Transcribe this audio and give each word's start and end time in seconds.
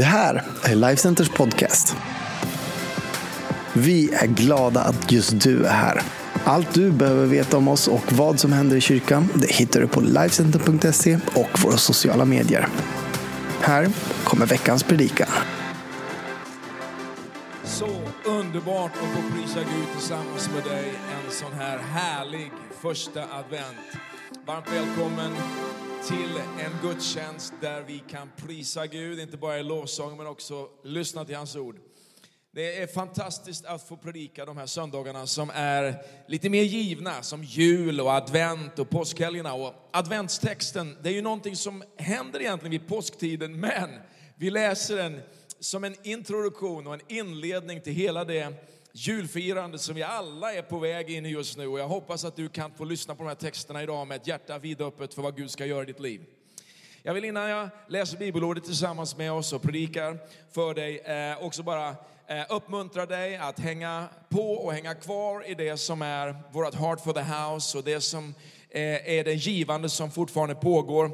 Det 0.00 0.06
här 0.06 0.42
är 0.64 0.74
Lifecenters 0.74 1.28
podcast. 1.28 1.96
Vi 3.72 4.14
är 4.14 4.26
glada 4.26 4.80
att 4.80 5.12
just 5.12 5.40
du 5.40 5.64
är 5.64 5.72
här. 5.72 6.02
Allt 6.44 6.74
du 6.74 6.90
behöver 6.90 7.26
veta 7.26 7.56
om 7.56 7.68
oss 7.68 7.88
och 7.88 8.12
vad 8.12 8.40
som 8.40 8.52
händer 8.52 8.76
i 8.76 8.80
kyrkan 8.80 9.28
det 9.34 9.52
hittar 9.52 9.80
du 9.80 9.88
på 9.88 10.00
Lifecenter.se 10.00 11.18
och 11.34 11.62
våra 11.62 11.76
sociala 11.76 12.24
medier. 12.24 12.68
Här 13.60 13.88
kommer 14.24 14.46
veckans 14.46 14.82
predikan. 14.82 15.28
Så 17.64 17.88
underbart 18.24 18.92
att 18.92 19.22
få 19.22 19.32
prisa 19.34 19.60
Gud 19.60 19.86
tillsammans 19.98 20.50
med 20.54 20.64
dig 20.64 20.88
en 20.88 21.32
sån 21.32 21.52
här 21.52 21.78
härlig 21.78 22.52
första 22.82 23.20
advent. 23.20 23.76
Varmt 24.46 24.66
välkommen 24.72 25.32
till 26.08 26.36
en 26.36 26.72
gudstjänst 26.82 27.52
där 27.60 27.82
vi 27.82 28.02
kan 28.08 28.30
prisa 28.36 28.86
Gud, 28.86 29.20
inte 29.20 29.36
bara 29.36 29.58
i 29.58 29.62
lovsång 29.62 30.16
men 30.16 30.26
också 30.26 30.68
lyssna 30.84 31.24
till 31.24 31.36
hans 31.36 31.56
ord. 31.56 31.76
Det 32.52 32.82
är 32.82 32.86
fantastiskt 32.86 33.64
att 33.64 33.88
få 33.88 33.96
predika 33.96 34.44
de 34.44 34.56
här 34.56 34.66
söndagarna 34.66 35.26
som 35.26 35.50
är 35.54 36.04
lite 36.28 36.50
mer 36.50 36.62
givna, 36.62 37.22
som 37.22 37.44
jul 37.44 38.00
och 38.00 38.12
advent 38.12 38.78
och 38.78 38.90
påskhelgerna. 38.90 39.54
Och 39.54 39.74
adventstexten, 39.92 40.96
det 41.02 41.08
är 41.08 41.12
ju 41.12 41.22
någonting 41.22 41.56
som 41.56 41.84
händer 41.96 42.40
egentligen 42.40 42.70
vid 42.70 42.88
påsktiden, 42.88 43.60
men 43.60 43.90
vi 44.36 44.50
läser 44.50 44.96
den 44.96 45.20
som 45.60 45.84
en 45.84 45.96
introduktion 46.02 46.86
och 46.86 46.94
en 46.94 47.00
inledning 47.08 47.80
till 47.80 47.92
hela 47.92 48.24
det 48.24 48.52
julfirande 48.92 49.78
som 49.78 49.94
vi 49.94 50.02
alla 50.02 50.52
är 50.54 50.62
på 50.62 50.78
väg 50.78 51.10
in 51.10 51.26
i 51.26 51.28
just 51.28 51.56
nu. 51.56 51.66
Och 51.66 51.78
jag 51.78 51.88
hoppas 51.88 52.24
att 52.24 52.36
du 52.36 52.48
kan 52.48 52.72
få 52.72 52.84
lyssna 52.84 53.14
på 53.14 53.22
de 53.22 53.28
här 53.28 53.34
texterna 53.34 53.82
idag 53.82 54.06
med 54.06 54.16
ett 54.16 54.26
hjärta 54.26 54.58
vidöppet 54.58 55.14
för 55.14 55.22
vad 55.22 55.36
Gud 55.36 55.50
ska 55.50 55.66
göra 55.66 55.82
i 55.82 55.86
ditt 55.86 56.00
liv. 56.00 56.20
Jag 57.02 57.14
vill 57.14 57.24
innan 57.24 57.50
jag 57.50 57.68
läser 57.88 58.18
bibelordet 58.18 58.64
tillsammans 58.64 59.16
med 59.16 59.32
oss 59.32 59.52
och 59.52 59.62
predikar 59.62 60.18
för 60.52 60.74
dig 60.74 60.98
eh, 60.98 61.42
också 61.44 61.62
bara 61.62 61.88
eh, 62.26 62.44
uppmuntra 62.48 63.06
dig 63.06 63.36
att 63.36 63.58
hänga 63.58 64.08
på 64.28 64.52
och 64.52 64.72
hänga 64.72 64.94
kvar 64.94 65.50
i 65.50 65.54
det 65.54 65.76
som 65.76 66.02
är 66.02 66.36
vårt 66.52 66.74
Heart 66.74 67.00
for 67.00 67.12
the 67.12 67.20
House 67.20 67.78
och 67.78 67.84
det 67.84 68.00
som 68.00 68.34
eh, 68.70 69.18
är 69.18 69.24
det 69.24 69.34
givande 69.34 69.88
som 69.88 70.10
fortfarande 70.10 70.54
pågår. 70.54 71.10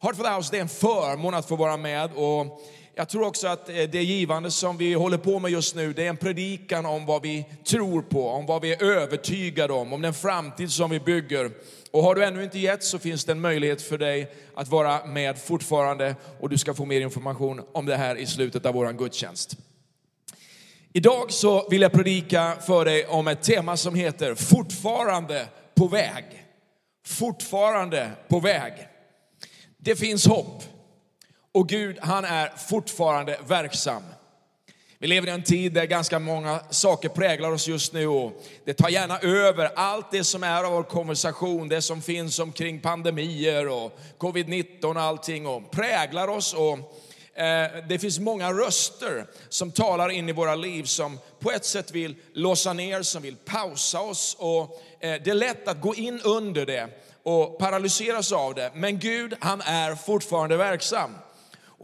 Heart 0.00 0.16
for 0.16 0.24
the 0.24 0.30
House 0.30 0.48
det 0.50 0.56
är 0.56 0.62
en 0.62 0.68
förmån 0.68 1.34
att 1.34 1.48
få 1.48 1.56
vara 1.56 1.76
med 1.76 2.12
och 2.12 2.62
jag 2.96 3.08
tror 3.08 3.26
också 3.26 3.48
att 3.48 3.68
eh, 3.68 3.74
det 3.74 4.02
givande 4.02 4.50
som 4.50 4.76
vi 4.76 4.94
håller 4.94 5.18
på 5.18 5.38
med 5.38 5.50
just 5.50 5.74
nu, 5.74 5.92
det 5.92 6.04
är 6.04 6.08
en 6.08 6.16
predikan 6.16 6.86
om 6.86 7.06
vad 7.06 7.22
vi 7.22 7.46
tror 7.64 8.02
på, 8.02 8.28
om 8.28 8.46
vad 8.46 8.62
vi 8.62 8.72
är 8.72 8.82
övertygade 8.82 9.72
om, 9.72 9.92
om 9.92 10.02
den 10.02 10.14
framtid 10.14 10.70
som 10.70 10.90
vi 10.90 11.00
bygger. 11.00 11.50
Och 11.90 12.02
har 12.02 12.14
du 12.14 12.24
ännu 12.24 12.44
inte 12.44 12.58
gett 12.58 12.84
så 12.84 12.98
finns 12.98 13.24
det 13.24 13.32
en 13.32 13.40
möjlighet 13.40 13.82
för 13.82 13.98
dig 13.98 14.32
att 14.54 14.68
vara 14.68 15.06
med 15.06 15.38
fortfarande 15.38 16.16
och 16.40 16.48
du 16.48 16.58
ska 16.58 16.74
få 16.74 16.84
mer 16.84 17.00
information 17.00 17.62
om 17.72 17.86
det 17.86 17.96
här 17.96 18.16
i 18.16 18.26
slutet 18.26 18.66
av 18.66 18.74
vår 18.74 18.92
gudstjänst. 18.92 19.56
Idag 20.92 21.32
så 21.32 21.68
vill 21.68 21.82
jag 21.82 21.92
predika 21.92 22.56
för 22.66 22.84
dig 22.84 23.06
om 23.06 23.28
ett 23.28 23.42
tema 23.42 23.76
som 23.76 23.94
heter 23.94 24.34
fortfarande 24.34 25.46
på 25.74 25.88
väg. 25.88 26.24
Fortfarande 27.06 28.10
på 28.28 28.40
väg. 28.40 28.72
Det 29.76 29.96
finns 29.96 30.26
hopp. 30.26 30.73
Och 31.54 31.68
Gud, 31.68 31.98
han 32.00 32.24
är 32.24 32.48
fortfarande 32.56 33.38
verksam. 33.46 34.02
Vi 34.98 35.06
lever 35.06 35.28
i 35.28 35.30
en 35.30 35.42
tid 35.42 35.72
där 35.72 35.84
ganska 35.84 36.18
många 36.18 36.60
saker 36.70 37.08
präglar 37.08 37.50
oss 37.52 37.68
just 37.68 37.92
nu 37.92 38.06
och 38.06 38.44
det 38.64 38.74
tar 38.74 38.88
gärna 38.88 39.18
över 39.18 39.70
allt 39.76 40.10
det 40.10 40.24
som 40.24 40.42
är 40.42 40.64
av 40.64 40.72
vår 40.72 40.82
konversation, 40.82 41.68
det 41.68 41.82
som 41.82 42.02
finns 42.02 42.38
omkring 42.38 42.80
pandemier 42.80 43.68
och 43.68 43.98
covid-19 44.18 44.84
och 44.84 45.02
allting 45.02 45.46
och 45.46 45.70
präglar 45.70 46.28
oss. 46.28 46.54
Och 46.54 46.78
eh, 47.40 47.86
det 47.88 47.98
finns 47.98 48.18
många 48.18 48.52
röster 48.52 49.26
som 49.48 49.70
talar 49.70 50.08
in 50.08 50.28
i 50.28 50.32
våra 50.32 50.54
liv 50.54 50.84
som 50.84 51.18
på 51.40 51.50
ett 51.50 51.64
sätt 51.64 51.90
vill 51.90 52.16
låsa 52.32 52.72
ner, 52.72 53.02
som 53.02 53.22
vill 53.22 53.36
pausa 53.36 54.00
oss 54.00 54.36
och 54.38 54.82
eh, 55.00 55.20
det 55.24 55.30
är 55.30 55.34
lätt 55.34 55.68
att 55.68 55.80
gå 55.80 55.94
in 55.94 56.20
under 56.24 56.66
det 56.66 56.88
och 57.22 57.58
paralyseras 57.58 58.32
av 58.32 58.54
det. 58.54 58.70
Men 58.74 58.98
Gud, 58.98 59.34
han 59.40 59.60
är 59.60 59.94
fortfarande 59.94 60.56
verksam. 60.56 61.10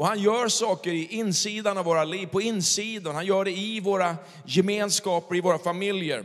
Och 0.01 0.07
han 0.07 0.19
gör 0.19 0.49
saker 0.49 0.93
i 0.93 1.07
insidan 1.07 1.79
av 1.79 1.85
våra 1.85 2.05
liv, 2.05 2.27
på 2.27 2.41
insidan. 2.41 3.15
Han 3.15 3.27
gör 3.27 3.45
det 3.45 3.51
i 3.51 3.81
våra 3.81 4.17
gemenskaper, 4.47 5.37
i 5.37 5.41
våra 5.41 5.59
familjer. 5.59 6.25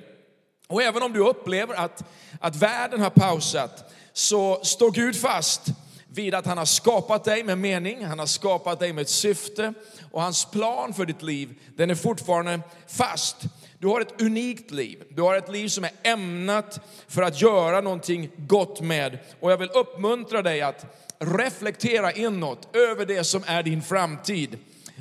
Och 0.68 0.84
även 0.84 1.04
om 1.04 1.14
du 1.14 1.20
upplever 1.20 1.76
att, 1.76 2.04
att 2.40 2.56
världen 2.56 3.02
har 3.02 3.10
pausat, 3.10 3.94
så 4.14 4.60
står 4.64 4.92
Gud 4.92 5.16
fast 5.16 5.62
vid 6.08 6.36
att 6.36 6.46
han 6.46 6.58
har 6.58 6.66
skapat 6.66 7.24
dig 7.24 7.44
med 7.44 7.58
mening, 7.58 8.06
han 8.06 8.20
har 8.20 8.26
skapat 8.26 8.80
dig 8.80 8.94
med 8.94 9.02
ett 9.02 9.10
syfte 9.10 9.74
och 10.12 10.22
hans 10.22 10.46
plan 10.46 10.94
för 10.94 11.06
ditt 11.06 11.22
liv, 11.22 11.60
den 11.78 11.90
är 11.90 11.96
fortfarande 11.96 12.60
fast. 12.88 13.38
Du 13.80 13.88
har 13.88 14.02
ett 14.02 14.22
unikt 14.22 14.72
liv. 14.72 15.04
Du 15.10 15.22
har 15.22 15.36
ett 15.36 15.50
liv 15.50 15.68
som 15.68 15.84
är 15.84 15.92
ämnat 16.04 16.80
för 17.08 17.22
att 17.22 17.42
göra 17.42 17.82
någonting 17.82 18.32
gott 18.38 18.82
med. 18.82 19.20
Och 19.40 19.52
jag 19.52 19.58
vill 19.58 19.70
uppmuntra 19.70 20.42
dig 20.42 20.62
att 20.62 21.05
reflektera 21.20 22.12
inåt 22.12 22.76
över 22.76 23.06
det 23.06 23.24
som 23.24 23.44
är 23.48 23.64
din 23.64 23.82
framtid. 23.82 24.58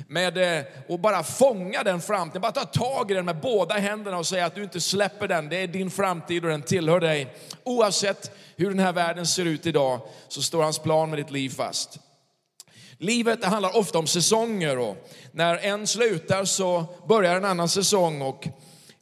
Med, 0.07 0.57
eh, 0.57 0.65
och 0.87 0.99
bara 0.99 1.23
fånga 1.23 1.83
den 1.83 2.01
framtiden, 2.01 2.41
bara 2.41 2.51
ta 2.51 2.65
tag 2.65 3.11
i 3.11 3.13
den 3.13 3.25
med 3.25 3.39
båda 3.41 3.75
händerna 3.75 4.17
och 4.17 4.27
säga 4.27 4.45
att 4.45 4.55
du 4.55 4.63
inte 4.63 4.81
släpper 4.81 5.27
den. 5.27 5.49
Det 5.49 5.57
är 5.57 5.67
din 5.67 5.91
framtid 5.91 6.43
och 6.43 6.51
den 6.51 6.61
tillhör 6.61 6.99
dig. 6.99 7.35
Oavsett 7.63 8.31
hur 8.55 8.69
den 8.69 8.79
här 8.79 8.93
världen 8.93 9.25
ser 9.25 9.45
ut 9.45 9.65
idag 9.65 10.01
så 10.27 10.41
står 10.41 10.63
hans 10.63 10.79
plan 10.79 11.09
med 11.09 11.19
ditt 11.19 11.31
liv 11.31 11.49
fast. 11.49 11.99
Livet 12.97 13.45
handlar 13.45 13.77
ofta 13.77 13.99
om 13.99 14.07
säsonger 14.07 14.77
och 14.77 15.09
när 15.31 15.57
en 15.57 15.87
slutar 15.87 16.45
så 16.45 16.85
börjar 17.07 17.35
en 17.35 17.45
annan 17.45 17.69
säsong. 17.69 18.21
Och 18.21 18.47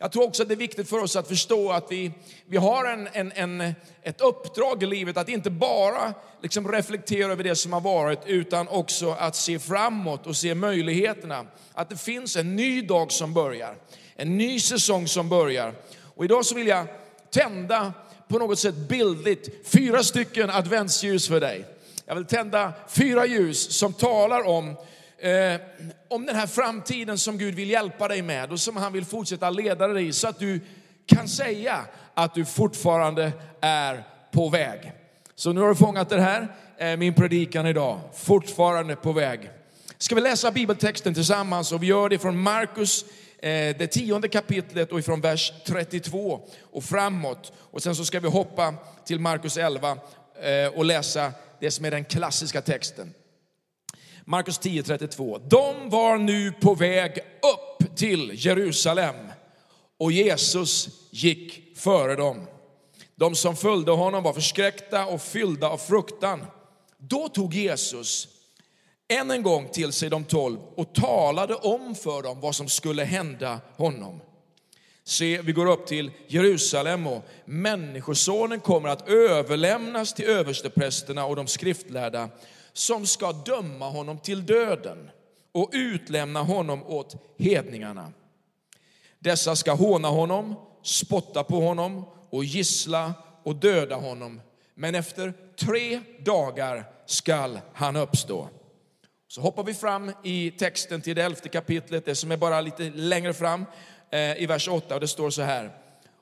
jag 0.04 0.12
tror 0.12 0.24
också 0.24 0.42
att 0.42 0.50
det 0.50 0.54
är 0.54 0.58
viktigt 0.58 0.90
för 0.90 1.00
oss 1.00 1.16
att 1.16 1.28
förstå 1.28 1.72
att 1.72 1.92
vi, 1.92 2.12
vi 2.46 2.58
har 2.58 2.86
en, 2.86 3.10
en, 3.14 3.32
en, 3.32 3.76
ett 4.02 4.22
uppdrag 4.22 4.84
i 4.84 4.86
livet 4.86 5.18
att 5.18 5.30
inte 5.30 5.50
bara 5.50 6.14
liksom 6.42 6.72
reflektera 6.72 7.32
över 7.32 7.44
det 7.44 7.56
som 7.56 7.74
har 7.74 7.82
varit 7.82 8.20
utan 8.26 8.68
också 8.68 9.12
att 9.20 9.36
se 9.36 9.60
framåt 9.60 10.28
och 10.28 10.36
se 10.36 10.56
möjligheterna. 10.56 11.46
Att 11.74 11.90
det 11.90 11.98
finns 11.98 12.36
en 12.36 12.56
ny 12.56 12.82
dag 12.82 13.12
som 13.12 13.34
börjar, 13.34 13.76
en 14.16 14.38
ny 14.38 14.60
säsong 14.60 15.08
som 15.08 15.30
börjar. 15.30 15.74
Och 16.16 16.26
idag 16.26 16.46
så 16.46 16.56
vill 16.56 16.68
jag 16.68 16.88
tända 17.32 17.94
på 18.28 18.40
något 18.40 18.60
sätt 18.60 18.76
bildligt 18.76 19.68
fyra 19.68 20.04
stycken 20.04 20.50
adventsljus 20.50 21.28
för 21.28 21.40
dig. 21.40 21.66
Jag 22.06 22.16
vill 22.16 22.26
tända 22.26 22.74
fyra 22.90 23.26
ljus 23.26 23.78
som 23.78 23.94
talar 23.94 24.48
om 24.48 24.76
eh, 25.24 25.62
om 26.08 26.26
den 26.26 26.36
här 26.36 26.48
framtiden 26.48 27.18
som 27.18 27.38
Gud 27.38 27.56
vill 27.56 27.70
hjälpa 27.70 28.08
dig 28.08 28.22
med 28.22 28.52
och 28.52 28.60
som 28.60 28.78
han 28.78 28.94
vill 28.94 29.06
fortsätta 29.06 29.50
leda 29.50 29.88
dig 29.88 30.08
i 30.08 30.14
så 30.14 30.28
att 30.28 30.40
du 30.40 30.60
kan 31.06 31.28
säga 31.28 31.86
att 32.14 32.36
du 32.36 32.46
fortfarande 32.46 33.32
är 33.62 34.04
på 34.32 34.50
väg. 34.50 34.92
Så 35.36 35.54
nu 35.54 35.62
har 35.62 35.68
du 35.68 35.76
fångat 35.76 36.10
det 36.10 36.22
här, 36.22 36.56
eh, 36.78 36.98
min 36.98 37.14
predikan 37.14 37.68
idag, 37.68 38.00
fortfarande 38.14 38.96
på 38.96 39.12
väg. 39.12 39.50
Ska 39.98 40.16
vi 40.16 40.22
läsa 40.22 40.52
bibeltexten 40.52 41.14
tillsammans 41.14 41.72
och 41.72 41.84
vi 41.84 41.88
gör 41.88 42.10
det 42.10 42.20
från 42.20 42.40
Markus 42.40 43.06
eh, 43.40 43.50
det 43.78 43.88
tionde 43.88 44.28
kapitlet 44.28 44.92
och 44.92 45.00
ifrån 45.00 45.22
vers 45.22 45.54
32 45.66 46.42
och 46.62 46.84
framåt. 46.84 47.54
Och 47.58 47.84
sen 47.84 47.96
så 47.96 48.06
ska 48.06 48.20
vi 48.20 48.28
hoppa 48.28 48.74
till 49.06 49.20
Markus 49.20 49.58
11 49.58 49.98
eh, 50.42 50.68
och 50.76 50.86
läsa 50.86 51.32
det 51.60 51.72
som 51.72 51.86
är 51.86 51.92
den 51.92 52.06
klassiska 52.06 52.62
texten. 52.62 53.14
Markus 54.26 54.60
10.32. 54.60 55.48
De 55.50 55.90
var 55.90 56.18
nu 56.18 56.52
på 56.52 56.76
väg 56.76 57.12
upp 57.18 57.96
till 57.96 58.32
Jerusalem 58.34 59.16
och 60.00 60.12
Jesus 60.12 60.90
gick 61.12 61.78
före 61.78 62.16
dem. 62.16 62.48
De 63.16 63.36
som 63.36 63.56
följde 63.56 63.92
honom 63.92 64.24
var 64.24 64.34
förskräckta 64.34 65.06
och 65.06 65.22
fyllda 65.22 65.70
av 65.70 65.78
fruktan. 65.78 66.46
Då 66.98 67.30
tog 67.30 67.54
Jesus 67.54 68.28
än 69.08 69.32
en 69.32 69.44
gång 69.44 69.70
till 69.70 69.92
sig 69.92 70.10
de 70.10 70.24
tolv 70.24 70.60
och 70.76 70.94
talade 70.94 71.56
om 71.56 71.96
för 71.96 72.22
dem 72.22 72.40
vad 72.40 72.56
som 72.56 72.70
skulle 72.70 73.04
hända 73.04 73.60
honom. 73.78 74.22
Se, 75.04 75.42
vi 75.42 75.52
går 75.52 75.66
upp 75.66 75.88
till 75.88 76.12
Jerusalem 76.28 77.08
och 77.08 77.26
Människosonen 77.46 78.60
kommer 78.60 78.90
att 78.90 79.10
överlämnas 79.10 80.14
till 80.14 80.26
översteprästerna 80.26 81.26
och 81.26 81.36
de 81.36 81.48
skriftlärda 81.48 82.30
som 82.74 83.06
ska 83.06 83.32
döma 83.32 83.90
honom 83.90 84.20
till 84.20 84.46
döden 84.46 85.10
och 85.52 85.70
utlämna 85.74 86.42
honom 86.42 86.84
åt 86.84 87.16
hedningarna. 87.38 88.14
Dessa 89.20 89.56
ska 89.56 89.74
håna 89.74 90.08
honom, 90.08 90.56
spotta 90.84 91.44
på 91.44 91.60
honom 91.60 92.06
och 92.30 92.44
gissla 92.44 93.14
och 93.44 93.56
döda 93.56 93.96
honom. 93.96 94.42
Men 94.76 94.96
efter 94.96 95.34
tre 95.56 96.00
dagar 96.20 96.86
skall 97.06 97.60
han 97.74 97.96
uppstå. 97.96 98.50
Så 99.28 99.42
hoppar 99.42 99.64
vi 99.64 99.74
fram 99.74 100.12
i 100.24 100.52
texten 100.52 101.02
till 101.02 101.16
det 101.16 101.24
elfte 101.24 101.50
kapitlet, 101.50 102.06
det 102.06 102.16
som 102.16 102.32
är 102.32 102.38
bara 102.38 102.62
lite 102.62 102.84
längre 102.84 103.34
fram 103.34 103.66
eh, 104.12 104.42
i 104.42 104.46
vers 104.46 104.68
8 104.68 104.94
och 104.94 105.02
det 105.02 105.08
står 105.08 105.30
så 105.30 105.42
här. 105.42 105.72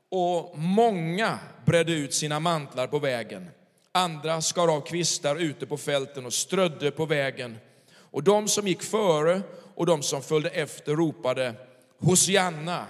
Och 0.10 0.58
många 0.58 1.40
bredde 1.66 1.92
ut 1.92 2.14
sina 2.14 2.40
mantlar 2.40 2.88
på 2.88 3.00
vägen 3.00 3.50
Andra 3.92 4.42
skar 4.42 4.68
av 4.68 4.82
kvistar 4.82 5.36
ute 5.36 5.66
på 5.66 5.78
fälten 5.78 6.26
och 6.26 6.34
strödde 6.34 6.92
på 6.92 7.06
vägen. 7.06 7.58
Och 7.94 8.24
de 8.24 8.48
som 8.48 8.68
gick 8.68 8.84
före 8.84 9.42
och 9.76 9.86
de 9.86 10.04
som 10.04 10.22
följde 10.22 10.50
efter 10.50 10.96
ropade 10.96 11.56
Hosianna, 12.00 12.86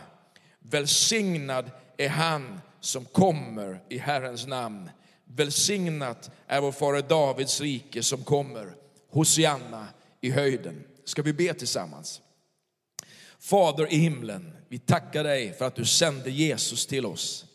välsignad 0.59 1.71
är 1.97 2.09
han 2.09 2.61
som 2.79 3.05
kommer 3.05 3.83
i 3.89 3.97
Herrens 3.97 4.47
namn. 4.47 4.89
Välsignat 5.25 6.31
är 6.47 6.61
vår 6.61 6.71
fader 6.71 7.01
Davids 7.01 7.61
rike 7.61 8.03
som 8.03 8.23
kommer. 8.23 8.73
Hosianna 9.11 9.87
i 10.21 10.31
höjden. 10.31 10.83
Ska 11.05 11.21
vi 11.21 11.33
be 11.33 11.53
tillsammans? 11.53 12.21
Fader 13.39 13.93
i 13.93 13.95
himlen, 13.95 14.57
vi 14.67 14.79
tackar 14.79 15.23
dig 15.23 15.53
för 15.53 15.65
att 15.65 15.75
du 15.75 15.85
sände 15.85 16.31
Jesus 16.31 16.85
till 16.85 17.05
oss. 17.05 17.45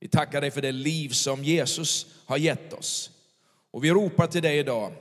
Vi 0.00 0.08
tackar 0.08 0.40
dig 0.40 0.50
för 0.50 0.62
det 0.62 0.72
liv 0.72 1.08
som 1.08 1.44
Jesus 1.44 2.06
har 2.26 2.36
gett 2.36 2.72
oss. 2.72 3.10
Och 3.70 3.84
vi 3.84 3.90
ropar 3.90 4.26
till 4.26 4.42
dig 4.42 4.58
idag 4.58 4.92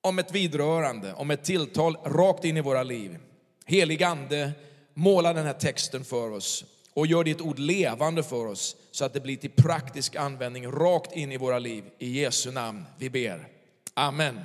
om 0.00 0.18
ett 0.18 0.34
vidrörande, 0.34 1.14
om 1.14 1.30
ett 1.30 1.44
tilltal 1.44 1.96
rakt 1.96 2.44
in 2.44 2.56
i 2.56 2.60
våra 2.60 2.82
liv. 2.82 3.18
Helig 3.66 4.02
ande, 4.02 4.52
måla 4.94 5.32
den 5.32 5.46
här 5.46 5.52
texten 5.52 6.04
för 6.04 6.30
oss 6.30 6.64
och 6.94 7.06
gör 7.06 7.24
ditt 7.24 7.40
ord 7.40 7.58
levande 7.58 8.22
för 8.22 8.46
oss 8.46 8.76
så 8.90 9.04
att 9.04 9.12
det 9.12 9.20
blir 9.20 9.36
till 9.36 9.50
praktisk 9.50 10.16
användning 10.16 10.66
rakt 10.66 11.16
in 11.16 11.32
i 11.32 11.36
våra 11.36 11.58
liv. 11.58 11.84
I 11.98 12.20
Jesu 12.20 12.52
namn 12.52 12.84
vi 12.98 13.10
ber. 13.10 13.48
Amen. 13.94 14.40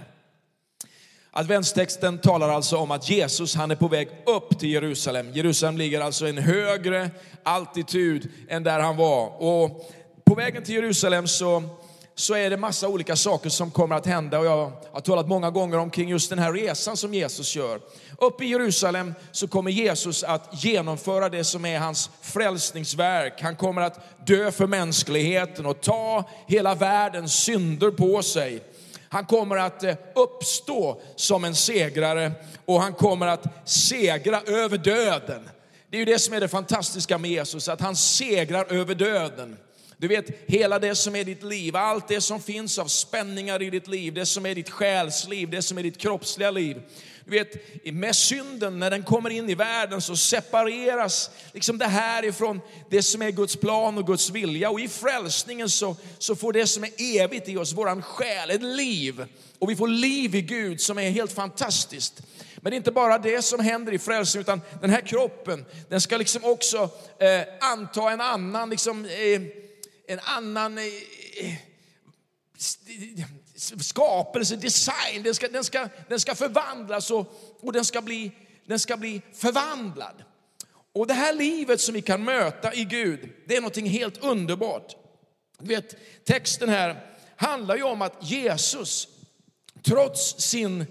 Adventstexten 1.37 2.17
talar 2.17 2.49
alltså 2.49 2.77
om 2.77 2.91
att 2.91 3.09
Jesus 3.09 3.55
han 3.55 3.71
är 3.71 3.75
på 3.75 3.87
väg 3.87 4.09
upp 4.25 4.59
till 4.59 4.69
Jerusalem. 4.69 5.31
Jerusalem 5.33 5.77
ligger 5.77 6.01
alltså 6.01 6.27
i 6.27 6.29
en 6.29 6.37
högre 6.37 7.09
altitud 7.43 8.31
än 8.49 8.63
där 8.63 8.79
han 8.79 8.97
var. 8.97 9.43
Och 9.43 9.91
på 10.25 10.35
vägen 10.35 10.63
till 10.63 10.75
Jerusalem 10.75 11.27
så, 11.27 11.63
så 12.15 12.33
är 12.35 12.49
det 12.49 12.57
massa 12.57 12.87
olika 12.87 13.15
saker 13.15 13.49
som 13.49 13.71
kommer 13.71 13.95
att 13.95 14.05
hända. 14.05 14.39
Och 14.39 14.45
jag 14.45 14.71
har 14.91 15.01
talat 15.01 15.27
många 15.27 15.51
gånger 15.51 15.77
omkring 15.77 16.09
just 16.09 16.29
den 16.29 16.39
här 16.39 16.53
resan 16.53 16.97
som 16.97 17.13
Jesus 17.13 17.55
gör. 17.55 17.79
Upp 18.17 18.41
i 18.41 18.45
Jerusalem 18.45 19.13
så 19.31 19.47
kommer 19.47 19.71
Jesus 19.71 20.23
att 20.23 20.63
genomföra 20.63 21.29
det 21.29 21.43
som 21.43 21.65
är 21.65 21.79
hans 21.79 22.09
frälsningsverk. 22.21 23.41
Han 23.41 23.55
kommer 23.55 23.81
att 23.81 24.27
dö 24.27 24.51
för 24.51 24.67
mänskligheten 24.67 25.65
och 25.65 25.81
ta 25.81 26.23
hela 26.47 26.75
världens 26.75 27.33
synder 27.33 27.91
på 27.91 28.23
sig. 28.23 28.63
Han 29.09 29.25
kommer 29.25 29.57
att 29.57 29.83
eh, 29.83 29.95
uppstå 30.15 31.01
som 31.15 31.43
en 31.43 31.55
segrare 31.55 32.31
och 32.65 32.81
han 32.81 32.93
kommer 32.93 33.27
att 33.27 33.69
segra 33.69 34.41
över 34.41 34.77
döden. 34.77 35.49
Det 35.89 35.97
är 35.97 35.99
ju 35.99 36.05
det 36.05 36.19
som 36.19 36.33
är 36.33 36.39
det 36.39 36.47
fantastiska 36.47 37.17
med 37.17 37.31
Jesus, 37.31 37.69
att 37.69 37.81
han 37.81 37.95
segrar 37.95 38.73
över 38.73 38.95
döden. 38.95 39.57
Du 39.97 40.07
vet, 40.07 40.25
hela 40.47 40.79
det 40.79 40.95
som 40.95 41.15
är 41.15 41.23
ditt 41.23 41.43
liv, 41.43 41.75
allt 41.75 42.07
det 42.07 42.21
som 42.21 42.41
finns 42.41 42.79
av 42.79 42.85
spänningar 42.85 43.61
i 43.61 43.69
ditt 43.69 43.87
liv, 43.87 44.13
det 44.13 44.25
som 44.25 44.45
är 44.45 44.55
ditt 44.55 44.69
själsliv, 44.69 45.49
det 45.49 45.61
som 45.61 45.77
är 45.77 45.83
ditt 45.83 45.97
kroppsliga 45.97 46.51
liv. 46.51 46.81
Du 47.25 47.31
vet, 47.31 47.85
med 47.93 48.15
synden, 48.15 48.79
när 48.79 48.91
den 48.91 49.03
kommer 49.03 49.29
in 49.29 49.49
i 49.49 49.55
världen 49.55 50.01
så 50.01 50.15
separeras 50.15 51.29
liksom 51.53 51.77
det 51.77 51.87
här 51.87 52.25
ifrån 52.25 52.61
det 52.89 53.03
som 53.03 53.21
är 53.21 53.31
Guds 53.31 53.55
plan 53.55 53.97
och 53.97 54.07
Guds 54.07 54.29
vilja. 54.29 54.69
Och 54.69 54.79
i 54.79 54.87
frälsningen 54.87 55.69
så, 55.69 55.95
så 56.17 56.35
får 56.35 56.53
det 56.53 56.67
som 56.67 56.83
är 56.83 56.91
evigt 56.97 57.49
i 57.49 57.57
oss, 57.57 57.73
våran 57.73 58.01
själ, 58.01 58.49
ett 58.49 58.63
liv. 58.63 59.25
Och 59.59 59.69
vi 59.69 59.75
får 59.75 59.87
liv 59.87 60.35
i 60.35 60.41
Gud 60.41 60.81
som 60.81 60.97
är 60.97 61.09
helt 61.09 61.31
fantastiskt. 61.31 62.21
Men 62.55 62.71
det 62.71 62.75
är 62.75 62.77
inte 62.77 62.91
bara 62.91 63.17
det 63.17 63.41
som 63.41 63.59
händer 63.59 63.93
i 63.93 63.99
frälsningen, 63.99 64.41
utan 64.41 64.61
den 64.81 64.89
här 64.89 65.01
kroppen, 65.01 65.65
den 65.89 66.01
ska 66.01 66.17
liksom 66.17 66.45
också 66.45 66.89
eh, 67.19 67.41
anta 67.71 68.11
en 68.11 68.21
annan, 68.21 68.69
liksom, 68.69 69.05
eh, 69.05 69.41
en 70.07 70.19
annan 70.23 70.77
eh, 70.77 70.85
eh 71.37 71.53
skapelse, 73.79 74.55
design, 74.55 75.23
den 75.23 75.35
ska, 75.35 75.47
den 75.47 75.63
ska, 75.63 75.89
den 76.09 76.19
ska 76.19 76.35
förvandlas 76.35 77.11
och, 77.11 77.55
och 77.61 77.73
den, 77.73 77.85
ska 77.85 78.01
bli, 78.01 78.31
den 78.65 78.79
ska 78.79 78.97
bli 78.97 79.21
förvandlad. 79.33 80.23
Och 80.93 81.07
det 81.07 81.13
här 81.13 81.33
livet 81.33 81.81
som 81.81 81.93
vi 81.93 82.01
kan 82.01 82.23
möta 82.23 82.73
i 82.73 82.83
Gud, 82.83 83.29
det 83.45 83.55
är 83.55 83.61
någonting 83.61 83.89
helt 83.89 84.23
underbart. 84.23 84.95
Du 85.59 85.67
vet, 85.67 85.95
texten 86.25 86.69
här 86.69 87.05
handlar 87.35 87.75
ju 87.75 87.83
om 87.83 88.01
att 88.01 88.17
Jesus, 88.21 89.07
trots 89.83 90.41
sin 90.41 90.85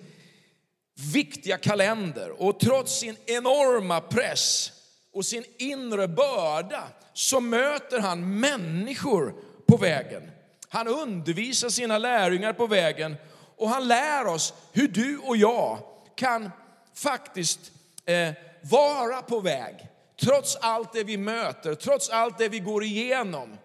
viktiga 1.12 1.58
kalender 1.58 2.42
och 2.42 2.60
trots 2.60 2.98
sin 2.98 3.16
enorma 3.26 4.00
press 4.00 4.72
och 5.12 5.24
sin 5.24 5.44
inre 5.58 6.08
börda, 6.08 6.88
så 7.12 7.40
möter 7.40 7.98
han 7.98 8.40
människor 8.40 9.34
på 9.66 9.76
vägen. 9.76 10.30
Han 10.74 10.88
undervisar 10.88 11.68
sina 11.68 11.98
lärjungar 11.98 12.52
på 12.52 12.66
vägen 12.66 13.16
och 13.56 13.68
han 13.68 13.88
lär 13.88 14.26
oss 14.26 14.54
hur 14.72 14.88
du 14.88 15.18
och 15.18 15.36
jag 15.36 15.78
kan 16.14 16.50
faktiskt 16.94 17.60
eh, 18.06 18.30
vara 18.60 19.22
på 19.22 19.40
väg. 19.40 19.74
Trots 20.20 20.56
allt 20.56 20.92
det 20.92 21.04
vi 21.04 21.16
möter, 21.16 21.74
trots 21.74 22.10
allt 22.10 22.38
det 22.38 22.48
vi 22.48 22.58
går 22.58 22.84
igenom. 22.84 23.58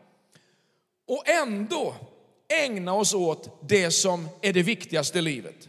Och 1.08 1.30
ändå 1.30 1.96
ägna 2.48 2.94
oss 2.94 3.14
åt 3.14 3.70
det 3.70 3.92
som 3.92 4.30
är 4.42 4.54
det 4.54 4.64
viktigaste 4.64 5.20
i 5.20 5.22
livet. 5.22 5.68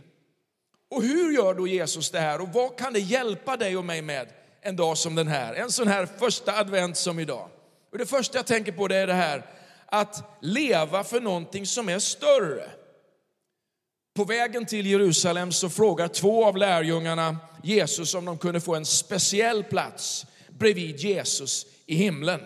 Och 0.91 1.03
hur 1.03 1.33
gör 1.33 1.55
då 1.55 1.67
Jesus 1.67 2.11
det 2.11 2.21
här 2.21 2.41
och 2.41 2.49
vad 2.49 2.79
kan 2.79 2.93
det 2.93 3.01
hjälpa 3.01 3.57
dig 3.57 3.77
och 3.77 3.85
mig 3.85 4.03
med 4.03 4.29
en 4.61 4.77
dag 4.77 4.99
som 4.99 5.15
den 5.15 5.29
här? 5.29 5.55
En 5.55 5.73
sån 5.73 5.89
här 5.89 6.09
första 6.19 6.59
advent 6.59 6.97
som 6.97 7.19
idag. 7.19 7.49
Och 7.93 7.99
det 7.99 8.07
första 8.07 8.39
jag 8.39 8.47
tänker 8.47 8.73
på 8.73 8.89
det 8.89 8.97
är 8.97 9.07
det 9.07 9.15
här 9.15 9.60
att 9.91 10.39
leva 10.41 11.05
för 11.05 11.21
någonting 11.21 11.67
som 11.67 11.89
är 11.89 11.99
större. 11.99 12.71
På 14.17 14.25
vägen 14.25 14.67
till 14.67 14.87
Jerusalem 14.87 15.53
så 15.53 15.69
frågar 15.69 16.09
två 16.09 16.47
av 16.47 16.57
lärjungarna 16.57 17.37
Jesus 17.63 18.15
om 18.15 18.25
de 18.25 18.39
kunde 18.39 18.61
få 18.61 18.75
en 18.75 18.87
speciell 18.87 19.65
plats 19.65 20.27
bredvid 20.49 20.97
Jesus 20.97 21.67
i 21.87 21.95
himlen. 21.95 22.41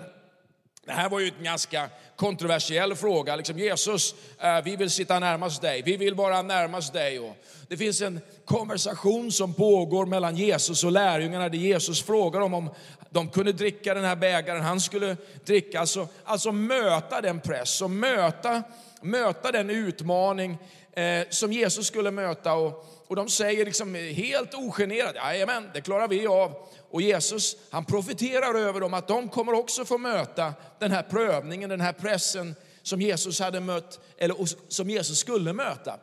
Det 0.87 0.93
här 0.93 1.08
var 1.08 1.20
ju 1.20 1.32
en 1.38 1.44
ganska 1.44 1.88
kontroversiell 2.17 2.94
fråga. 2.94 3.37
Liksom, 3.37 3.58
Jesus, 3.58 4.14
eh, 4.38 4.64
vi 4.64 4.76
vill 4.76 4.91
sitta 4.91 5.19
närmast 5.19 5.62
dig, 5.62 5.82
vi 5.82 5.96
vill 5.96 6.14
vara 6.14 6.43
närmast 6.43 6.93
dig. 6.93 7.19
Och 7.19 7.37
det 7.69 7.76
finns 7.76 8.00
en 8.00 8.20
konversation 8.44 9.32
som 9.32 9.55
pågår 9.55 10.06
mellan 10.06 10.37
Jesus 10.37 10.85
och 10.85 10.93
lärjungarna 10.93 11.49
där 11.49 11.58
Jesus 11.58 12.02
frågar 12.02 12.41
dem 12.41 12.55
om 12.55 12.70
de 13.14 13.28
kunde 13.28 13.52
dricka 13.52 13.94
den 13.94 14.05
här 14.05 14.16
bägaren 14.16 14.62
han 14.62 14.81
skulle 14.81 15.16
dricka. 15.44 15.81
Alltså, 15.81 16.08
alltså 16.25 16.52
möta 16.52 17.20
den 17.20 17.40
press 17.40 17.82
och 17.82 17.90
möta, 17.90 18.62
möta 19.02 19.52
den 19.52 19.70
utmaning 19.70 20.58
eh, 20.93 21.26
som 21.31 21.52
Jesus 21.52 21.87
skulle 21.87 22.11
möta. 22.11 22.55
Och, 22.55 22.87
och 23.06 23.16
de 23.16 23.28
säger 23.28 23.64
liksom 23.64 23.94
helt 23.94 24.55
ogenerat, 24.55 25.14
jajamän, 25.14 25.70
det 25.75 25.81
klarar 25.81 26.08
vi 26.08 26.26
av. 26.26 26.55
Och 26.90 27.02
Jesus, 27.02 27.56
han 27.70 27.84
profeterar 27.84 28.55
över 28.55 28.81
dem 28.81 28.94
att 28.94 29.08
de 29.08 29.29
kommer 29.29 29.53
också 29.53 29.84
få 29.84 29.98
möta 29.98 30.55
den 30.79 30.91
här 30.91 31.03
prövningen, 31.03 31.70
den 31.70 31.81
här 31.81 31.93
pressen 31.93 32.55
som 32.82 33.00
Jesus 33.00 33.41
hade 33.41 33.60
mött, 33.60 34.00
eller 34.19 34.36
som 34.69 34.91
Jesus 34.91 35.19
skulle 35.19 35.53
möta. 35.53 35.98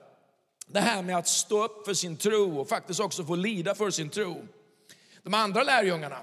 Det 0.68 0.80
här 0.80 1.02
med 1.02 1.18
att 1.18 1.28
stå 1.28 1.66
upp 1.66 1.86
för 1.86 1.94
sin 1.94 2.18
tro 2.18 2.60
och 2.60 2.70
faktiskt 2.70 3.00
också 3.00 3.26
få 3.26 3.36
lida 3.36 3.76
för 3.76 3.90
sin 3.90 4.10
tro. 4.10 4.48
De 5.24 5.34
andra 5.34 5.64
lärjungarna, 5.64 6.18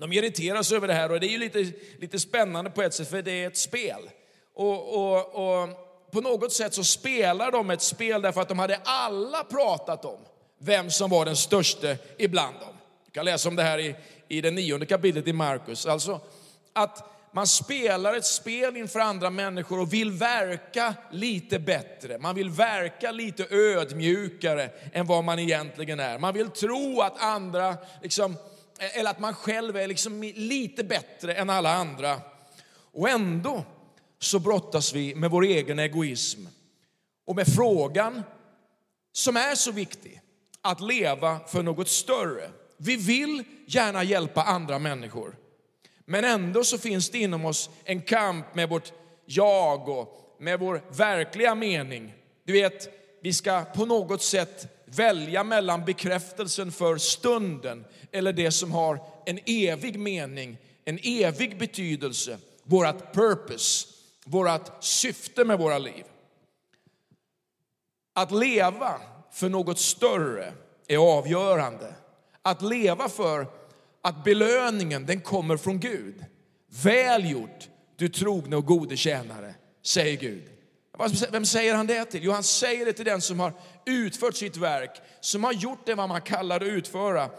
de 0.00 0.12
irriteras 0.12 0.72
över 0.72 0.88
det 0.88 0.94
här 0.94 1.12
och 1.12 1.20
det 1.20 1.26
är 1.26 1.30
ju 1.30 1.38
lite, 1.38 1.72
lite 1.98 2.18
spännande 2.18 2.70
på 2.70 2.82
ett 2.82 2.94
sätt 2.94 3.10
för 3.10 3.22
det 3.22 3.42
är 3.42 3.46
ett 3.46 3.56
spel. 3.56 4.10
Och, 4.54 4.94
och, 4.94 5.34
och 5.34 5.68
på 6.12 6.20
något 6.20 6.52
sätt 6.52 6.74
så 6.74 6.84
spelar 6.84 7.50
de 7.50 7.70
ett 7.70 7.82
spel 7.82 8.22
därför 8.22 8.40
att 8.40 8.48
de 8.48 8.58
hade 8.58 8.80
alla 8.84 9.44
pratat 9.44 10.04
om 10.04 10.18
vem 10.58 10.90
som 10.90 11.10
var 11.10 11.24
den 11.24 11.36
största 11.36 11.96
ibland 12.18 12.54
dem. 12.60 12.74
Du 13.04 13.10
kan 13.10 13.24
läsa 13.24 13.48
om 13.48 13.56
det 13.56 13.62
här 13.62 13.78
i, 13.78 13.94
i 14.28 14.40
det 14.40 14.50
nionde 14.50 14.86
kapitlet 14.86 15.28
i 15.28 15.32
Markus. 15.32 15.86
Alltså 15.86 16.20
att 16.72 17.12
man 17.34 17.46
spelar 17.46 18.14
ett 18.14 18.24
spel 18.24 18.76
inför 18.76 19.00
andra 19.00 19.30
människor 19.30 19.80
och 19.80 19.92
vill 19.92 20.10
verka 20.10 20.94
lite 21.10 21.58
bättre. 21.58 22.18
Man 22.18 22.34
vill 22.34 22.50
verka 22.50 23.10
lite 23.10 23.46
ödmjukare 23.50 24.70
än 24.92 25.06
vad 25.06 25.24
man 25.24 25.38
egentligen 25.38 26.00
är. 26.00 26.18
Man 26.18 26.34
vill 26.34 26.50
tro 26.50 27.00
att 27.00 27.22
andra, 27.22 27.76
liksom, 28.02 28.36
eller 28.78 29.10
att 29.10 29.20
man 29.20 29.34
själv 29.34 29.76
är 29.76 29.86
liksom 29.86 30.22
lite 30.22 30.84
bättre 30.84 31.34
än 31.34 31.50
alla 31.50 31.74
andra. 31.74 32.20
Och 32.92 33.08
ändå 33.08 33.64
så 34.18 34.38
brottas 34.38 34.92
vi 34.92 35.14
med 35.14 35.30
vår 35.30 35.44
egen 35.44 35.78
egoism 35.78 36.46
och 37.26 37.36
med 37.36 37.46
frågan 37.54 38.22
som 39.12 39.36
är 39.36 39.54
så 39.54 39.72
viktig, 39.72 40.20
att 40.60 40.80
leva 40.80 41.40
för 41.48 41.62
något 41.62 41.88
större. 41.88 42.50
Vi 42.76 42.96
vill 42.96 43.44
gärna 43.66 44.02
hjälpa 44.02 44.42
andra 44.42 44.78
människor. 44.78 45.36
Men 46.04 46.24
ändå 46.24 46.64
så 46.64 46.78
finns 46.78 47.10
det 47.10 47.18
inom 47.18 47.44
oss 47.44 47.70
en 47.84 48.02
kamp 48.02 48.54
med 48.54 48.68
vårt 48.68 48.92
jag 49.24 49.88
och 49.88 50.36
med 50.40 50.58
vår 50.58 50.82
verkliga 50.90 51.54
mening. 51.54 52.14
Du 52.44 52.52
vet, 52.52 52.88
vi 53.22 53.32
ska 53.32 53.64
på 53.64 53.86
något 53.86 54.22
sätt 54.22 54.81
välja 54.94 55.44
mellan 55.44 55.84
bekräftelsen 55.84 56.72
för 56.72 56.96
stunden 56.96 57.84
eller 58.12 58.32
det 58.32 58.50
som 58.50 58.72
har 58.72 59.00
en 59.26 59.38
evig 59.46 59.98
mening, 59.98 60.58
en 60.84 60.98
evig 61.02 61.58
betydelse, 61.58 62.38
vårt 62.64 63.14
purpose, 63.14 63.88
vårt 64.24 64.84
syfte 64.84 65.44
med 65.44 65.58
våra 65.58 65.78
liv. 65.78 66.04
Att 68.14 68.32
leva 68.32 69.00
för 69.32 69.48
något 69.48 69.78
större 69.78 70.52
är 70.88 70.96
avgörande. 70.96 71.94
Att 72.42 72.62
leva 72.62 73.08
för 73.08 73.46
att 74.02 74.24
belöningen 74.24 75.06
den 75.06 75.20
kommer 75.20 75.56
från 75.56 75.80
Gud. 75.80 76.24
Väl 76.82 77.30
gjort, 77.30 77.68
du 77.96 78.08
trogne 78.08 78.56
och 78.56 78.66
gode 78.66 78.96
tjänare, 78.96 79.54
säger 79.82 80.16
Gud. 80.16 80.48
Vem 81.30 81.46
säger 81.46 81.74
han 81.74 81.86
det 81.86 82.04
till? 82.04 82.24
Jo, 82.24 82.32
han 82.32 82.42
säger 82.42 82.86
det 82.86 82.92
till 82.92 83.04
den 83.04 83.20
som 83.20 83.40
har 83.40 83.52
utfört 83.86 84.36
sitt 84.36 84.56
verk, 84.56 85.00
som 85.20 85.44
har 85.44 85.52
gjort 85.52 85.86
det 85.86 85.94
vad 85.94 86.08
man 86.08 86.20
kallar 86.20 86.56
att 86.56 86.62
utföra. 86.62 87.30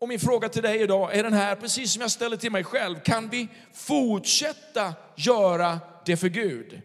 Och 0.00 0.08
min 0.08 0.20
fråga 0.20 0.48
till 0.48 0.62
dig 0.62 0.80
idag 0.80 1.16
är 1.16 1.22
den 1.22 1.32
här, 1.32 1.56
precis 1.56 1.92
som 1.92 2.02
jag 2.02 2.10
ställer 2.10 2.36
till 2.36 2.52
mig 2.52 2.64
själv. 2.64 3.00
Kan 3.00 3.28
vi 3.28 3.48
fortsätta 3.72 4.94
göra 5.16 5.78
det 6.04 6.16
för 6.16 6.28
Gud? 6.28 6.80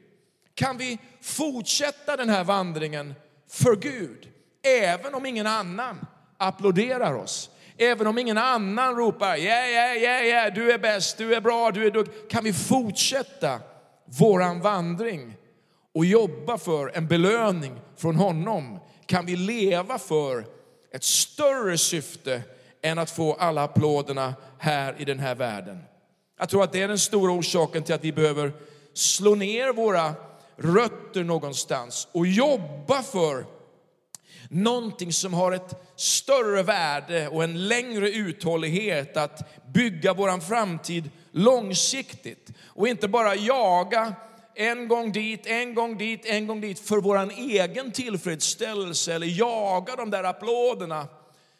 Kan 0.55 0.77
vi 0.77 0.99
fortsätta 1.21 2.17
den 2.17 2.29
här 2.29 2.43
vandringen 2.43 3.13
för 3.49 3.75
Gud? 3.75 4.27
Även 4.63 5.15
om 5.15 5.25
ingen 5.25 5.47
annan 5.47 6.05
applåderar 6.37 7.13
oss. 7.13 7.49
Även 7.77 8.07
om 8.07 8.17
ingen 8.17 8.37
annan 8.37 8.95
ropar 8.95 9.35
ja, 9.35 9.65
ja, 9.65 9.93
ja, 9.93 10.19
ja, 10.19 10.49
du 10.49 10.71
är 10.71 10.77
bäst, 10.77 11.17
du 11.17 11.35
är 11.35 11.41
bra, 11.41 11.71
du 11.71 11.85
är 11.85 11.91
duktig. 11.91 12.29
Kan 12.29 12.43
vi 12.43 12.53
fortsätta 12.53 13.59
våran 14.05 14.61
vandring 14.61 15.35
och 15.93 16.05
jobba 16.05 16.57
för 16.57 16.97
en 16.97 17.07
belöning 17.07 17.81
från 17.97 18.15
honom? 18.15 18.79
Kan 19.05 19.25
vi 19.25 19.35
leva 19.35 19.99
för 19.99 20.45
ett 20.93 21.03
större 21.03 21.77
syfte 21.77 22.41
än 22.81 22.99
att 22.99 23.11
få 23.11 23.33
alla 23.33 23.63
applåderna 23.63 24.33
här 24.57 24.95
i 24.97 25.05
den 25.05 25.19
här 25.19 25.35
världen? 25.35 25.79
Jag 26.39 26.49
tror 26.49 26.63
att 26.63 26.71
det 26.71 26.81
är 26.81 26.87
den 26.87 26.99
stora 26.99 27.31
orsaken 27.31 27.83
till 27.83 27.95
att 27.95 28.03
vi 28.03 28.11
behöver 28.11 28.53
slå 28.93 29.35
ner 29.35 29.73
våra 29.73 30.13
rötter 30.57 31.23
någonstans 31.23 32.07
och 32.11 32.27
jobba 32.27 33.03
för 33.03 33.45
någonting 34.49 35.13
som 35.13 35.33
har 35.33 35.51
ett 35.51 35.75
större 35.95 36.63
värde 36.63 37.27
och 37.27 37.43
en 37.43 37.67
längre 37.67 38.09
uthållighet 38.09 39.17
att 39.17 39.65
bygga 39.73 40.13
våran 40.13 40.41
framtid 40.41 41.09
långsiktigt 41.31 42.49
och 42.65 42.87
inte 42.87 43.07
bara 43.07 43.35
jaga 43.35 44.13
en 44.55 44.87
gång 44.87 45.11
dit, 45.11 45.45
en 45.45 45.73
gång 45.75 45.97
dit, 45.97 46.25
en 46.25 46.47
gång 46.47 46.61
dit 46.61 46.79
för 46.79 46.97
vår 46.97 47.31
egen 47.37 47.91
tillfredsställelse 47.91 49.13
eller 49.13 49.27
jaga 49.27 49.95
de 49.95 50.09
där 50.09 50.23
applåderna. 50.23 51.07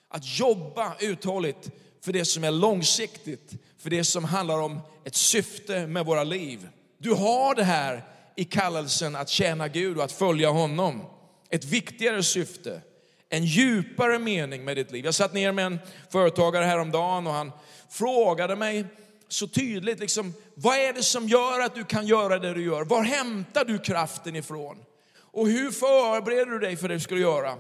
Att 0.10 0.40
jobba 0.40 0.96
uthålligt 1.00 1.70
för 2.02 2.14
det 2.14 2.26
som 2.26 2.44
är 2.44 2.52
långsiktigt, 2.52 3.52
för 3.78 3.90
det 3.90 4.04
som 4.04 4.24
handlar 4.24 4.62
om 4.62 4.80
ett 5.06 5.16
syfte 5.16 5.88
med 5.88 6.06
våra 6.06 6.24
liv. 6.24 6.68
Du 6.98 7.14
har 7.14 7.56
det 7.56 7.64
här 7.64 8.04
i 8.36 8.44
kallelsen 8.44 9.16
att 9.16 9.30
tjäna 9.30 9.68
Gud 9.68 9.98
och 9.98 10.04
att 10.04 10.12
följa 10.12 10.50
honom. 10.50 11.02
Ett 11.50 11.66
viktigare 11.66 12.24
syfte, 12.24 12.82
en 13.30 13.46
djupare 13.46 14.20
mening 14.20 14.64
med 14.66 14.78
ditt 14.78 14.92
liv. 14.92 15.06
Jag 15.06 15.14
satt 15.14 15.34
ner 15.34 15.52
med 15.52 15.66
en 15.66 15.80
företagare 16.10 16.66
häromdagen 16.66 17.28
och 17.28 17.34
han 17.34 17.52
frågade 17.90 18.56
mig 18.56 18.86
så 19.32 19.48
tydligt, 19.48 20.00
liksom, 20.00 20.34
vad 20.56 20.78
är 20.78 20.94
det 20.94 21.04
som 21.04 21.28
gör 21.28 21.60
att 21.60 21.76
du 21.76 21.84
kan 21.84 22.08
göra 22.08 22.40
det 22.40 22.54
du 22.54 22.64
gör? 22.64 22.84
Var 22.84 23.04
hämtar 23.04 23.66
du 23.66 23.80
kraften 23.80 24.36
ifrån? 24.36 24.78
Och 25.18 25.48
hur 25.48 25.72
förbereder 25.72 26.52
du 26.52 26.60
dig 26.60 26.78
för 26.78 26.88
det 26.88 26.94
du 26.94 27.00
ska 27.00 27.16
göra? 27.16 27.56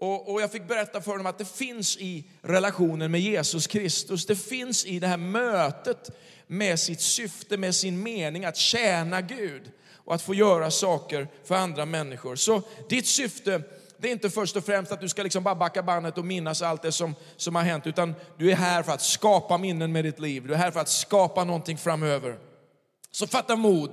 Och, 0.00 0.32
och, 0.32 0.42
jag 0.42 0.52
fick 0.52 0.68
berätta 0.68 1.00
för 1.00 1.10
honom 1.10 1.26
att 1.26 1.38
det 1.38 1.56
finns 1.56 1.96
i 1.96 2.24
relationen 2.42 3.10
med 3.10 3.20
Jesus 3.20 3.66
Kristus, 3.66 4.26
det 4.26 4.36
finns 4.36 4.86
i 4.86 4.98
det 4.98 5.06
här 5.06 5.16
mötet 5.16 6.10
med 6.46 6.80
sitt 6.80 7.00
syfte, 7.00 7.56
med 7.56 7.74
sin 7.74 8.02
mening 8.02 8.44
att 8.44 8.56
tjäna 8.56 9.20
Gud 9.20 9.62
och 9.92 10.14
att 10.14 10.22
få 10.22 10.34
göra 10.34 10.70
saker 10.70 11.28
för 11.44 11.54
andra 11.54 11.84
människor. 11.84 12.36
Så 12.36 12.62
ditt 12.88 13.06
syfte, 13.06 13.62
det 14.00 14.08
är 14.08 14.12
inte 14.12 14.30
först 14.30 14.56
och 14.56 14.64
främst 14.64 14.92
att 14.92 15.00
du 15.00 15.08
ska 15.08 15.22
liksom 15.22 15.42
bara 15.42 15.54
backa 15.54 15.82
bandet 15.82 16.18
och 16.18 16.24
minnas 16.24 16.62
allt 16.62 16.82
det 16.82 16.92
som, 16.92 17.14
som 17.36 17.54
har 17.54 17.62
hänt, 17.62 17.86
utan 17.86 18.14
du 18.36 18.50
är 18.50 18.56
här 18.56 18.82
för 18.82 18.92
att 18.92 19.02
skapa 19.02 19.58
minnen 19.58 19.92
med 19.92 20.04
ditt 20.04 20.18
liv. 20.18 20.46
Du 20.46 20.54
är 20.54 20.58
här 20.58 20.70
för 20.70 20.80
att 20.80 20.88
skapa 20.88 21.44
någonting 21.44 21.78
framöver. 21.78 22.38
Så 23.10 23.26
fatta 23.26 23.56
mod 23.56 23.90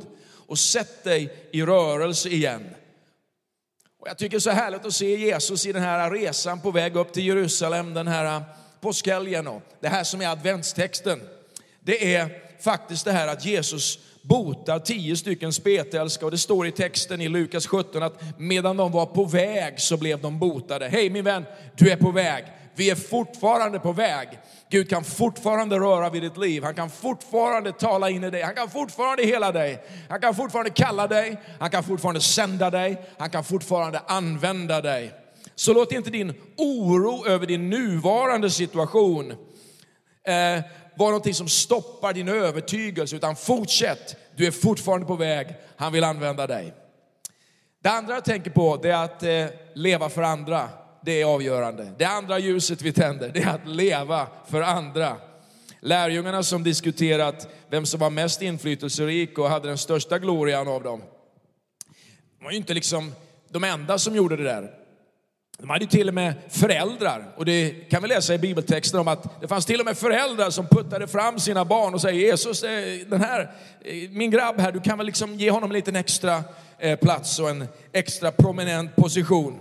och 0.47 0.59
sätt 0.59 1.03
dig 1.03 1.49
i 1.51 1.61
rörelse 1.61 2.29
igen. 2.29 2.75
Och 3.99 4.07
jag 4.07 4.17
tycker 4.17 4.31
det 4.31 4.37
är 4.37 4.39
så 4.39 4.49
härligt 4.49 4.85
att 4.85 4.93
se 4.93 5.15
Jesus 5.15 5.65
i 5.65 5.71
den 5.71 5.81
här 5.81 6.11
resan 6.11 6.61
på 6.61 6.71
väg 6.71 6.95
upp 6.95 7.13
till 7.13 7.25
Jerusalem 7.25 7.93
den 7.93 8.07
här 8.07 8.25
äh, 8.25 8.41
påskhelgen. 8.81 9.47
Och 9.47 9.61
det 9.79 9.87
här 9.87 10.03
som 10.03 10.21
är 10.21 10.27
adventstexten, 10.27 11.21
det 11.79 12.15
är 12.15 12.44
faktiskt 12.59 13.05
det 13.05 13.11
här 13.11 13.27
att 13.27 13.45
Jesus 13.45 13.99
botar 14.21 14.79
tio 14.79 15.15
stycken 15.15 15.53
spetälska 15.53 16.25
och 16.25 16.31
det 16.31 16.37
står 16.37 16.67
i 16.67 16.71
texten 16.71 17.21
i 17.21 17.29
Lukas 17.29 17.67
17 17.67 18.03
att 18.03 18.21
medan 18.37 18.77
de 18.77 18.91
var 18.91 19.05
på 19.05 19.25
väg 19.25 19.79
så 19.79 19.97
blev 19.97 20.21
de 20.21 20.39
botade. 20.39 20.87
Hej 20.87 21.09
min 21.09 21.23
vän, 21.23 21.45
du 21.75 21.89
är 21.91 21.97
på 21.97 22.11
väg. 22.11 22.45
Vi 22.75 22.89
är 22.89 22.95
fortfarande 22.95 23.79
på 23.79 23.91
väg. 23.91 24.27
Gud 24.69 24.89
kan 24.89 25.03
fortfarande 25.03 25.79
röra 25.79 26.09
vid 26.09 26.21
ditt 26.21 26.37
liv. 26.37 26.63
Han 26.63 26.75
kan 26.75 26.89
fortfarande 26.89 27.71
tala 27.71 28.09
in 28.09 28.23
i 28.23 28.29
dig. 28.29 28.41
Han 28.41 28.55
kan 28.55 28.69
fortfarande 28.69 29.23
hela 29.23 29.51
dig. 29.51 29.83
Han 30.09 30.21
kan 30.21 30.35
fortfarande 30.35 30.69
kalla 30.69 31.07
dig. 31.07 31.41
Han 31.59 31.69
kan 31.69 31.83
fortfarande 31.83 32.21
sända 32.21 32.69
dig. 32.69 33.01
Han 33.17 33.29
kan 33.29 33.43
fortfarande 33.43 33.99
använda 33.99 34.81
dig. 34.81 35.13
Så 35.55 35.73
låt 35.73 35.91
inte 35.91 36.09
din 36.09 36.33
oro 36.57 37.27
över 37.27 37.47
din 37.47 37.69
nuvarande 37.69 38.49
situation 38.49 39.31
eh, 40.27 40.63
vara 40.97 41.09
någonting 41.09 41.33
som 41.33 41.49
stoppar 41.49 42.13
din 42.13 42.27
övertygelse, 42.27 43.15
utan 43.15 43.35
fortsätt. 43.35 44.15
Du 44.35 44.47
är 44.47 44.51
fortfarande 44.51 45.05
på 45.05 45.15
väg. 45.15 45.47
Han 45.77 45.93
vill 45.93 46.03
använda 46.03 46.47
dig. 46.47 46.73
Det 47.81 47.89
andra 47.89 48.13
jag 48.13 48.25
tänker 48.25 48.51
på 48.51 48.77
det 48.77 48.89
är 48.89 49.03
att 49.03 49.23
eh, 49.23 49.45
leva 49.73 50.09
för 50.09 50.21
andra. 50.21 50.69
Det 51.01 51.21
är 51.21 51.25
avgörande. 51.25 51.91
Det 51.97 52.05
andra 52.05 52.39
ljuset 52.39 52.81
vi 52.81 52.93
tänder, 52.93 53.31
det 53.33 53.41
är 53.41 53.55
att 53.55 53.67
leva 53.67 54.27
för 54.47 54.61
andra. 54.61 55.17
Lärjungarna 55.79 56.43
som 56.43 56.63
diskuterat 56.63 57.47
vem 57.69 57.85
som 57.85 57.99
var 57.99 58.09
mest 58.09 58.41
inflytelserik 58.41 59.37
och 59.37 59.49
hade 59.49 59.67
den 59.67 59.77
största 59.77 60.19
glorian 60.19 60.67
av 60.67 60.83
dem, 60.83 61.01
de 62.39 62.45
var 62.45 62.51
ju 62.51 62.57
inte 62.57 62.73
liksom 62.73 63.13
de 63.49 63.63
enda 63.63 63.97
som 63.97 64.15
gjorde 64.15 64.35
det 64.35 64.43
där. 64.43 64.84
De 65.57 65.69
hade 65.69 65.87
till 65.87 66.07
och 66.07 66.13
med 66.13 66.33
föräldrar, 66.49 67.33
och 67.35 67.45
det 67.45 67.69
kan 67.89 68.01
vi 68.01 68.07
läsa 68.07 68.33
i 68.33 68.37
bibeltexten 68.37 68.99
om 68.99 69.07
att 69.07 69.41
det 69.41 69.47
fanns 69.47 69.65
till 69.65 69.79
och 69.79 69.85
med 69.85 69.97
föräldrar 69.97 70.49
som 70.49 70.67
puttade 70.67 71.07
fram 71.07 71.39
sina 71.39 71.65
barn 71.65 71.93
och 71.93 72.01
säger 72.01 72.19
Jesus, 72.19 72.63
eh, 72.63 73.07
den 73.07 73.21
här, 73.21 73.51
eh, 73.81 74.09
min 74.09 74.31
grabb 74.31 74.59
här, 74.59 74.71
du 74.71 74.79
kan 74.79 74.97
väl 74.97 75.07
liksom 75.07 75.35
ge 75.35 75.51
honom 75.51 75.69
en 75.69 75.75
liten 75.75 75.95
extra 75.95 76.43
eh, 76.79 76.99
plats 76.99 77.39
och 77.39 77.49
en 77.49 77.67
extra 77.91 78.31
prominent 78.31 78.95
position. 78.95 79.59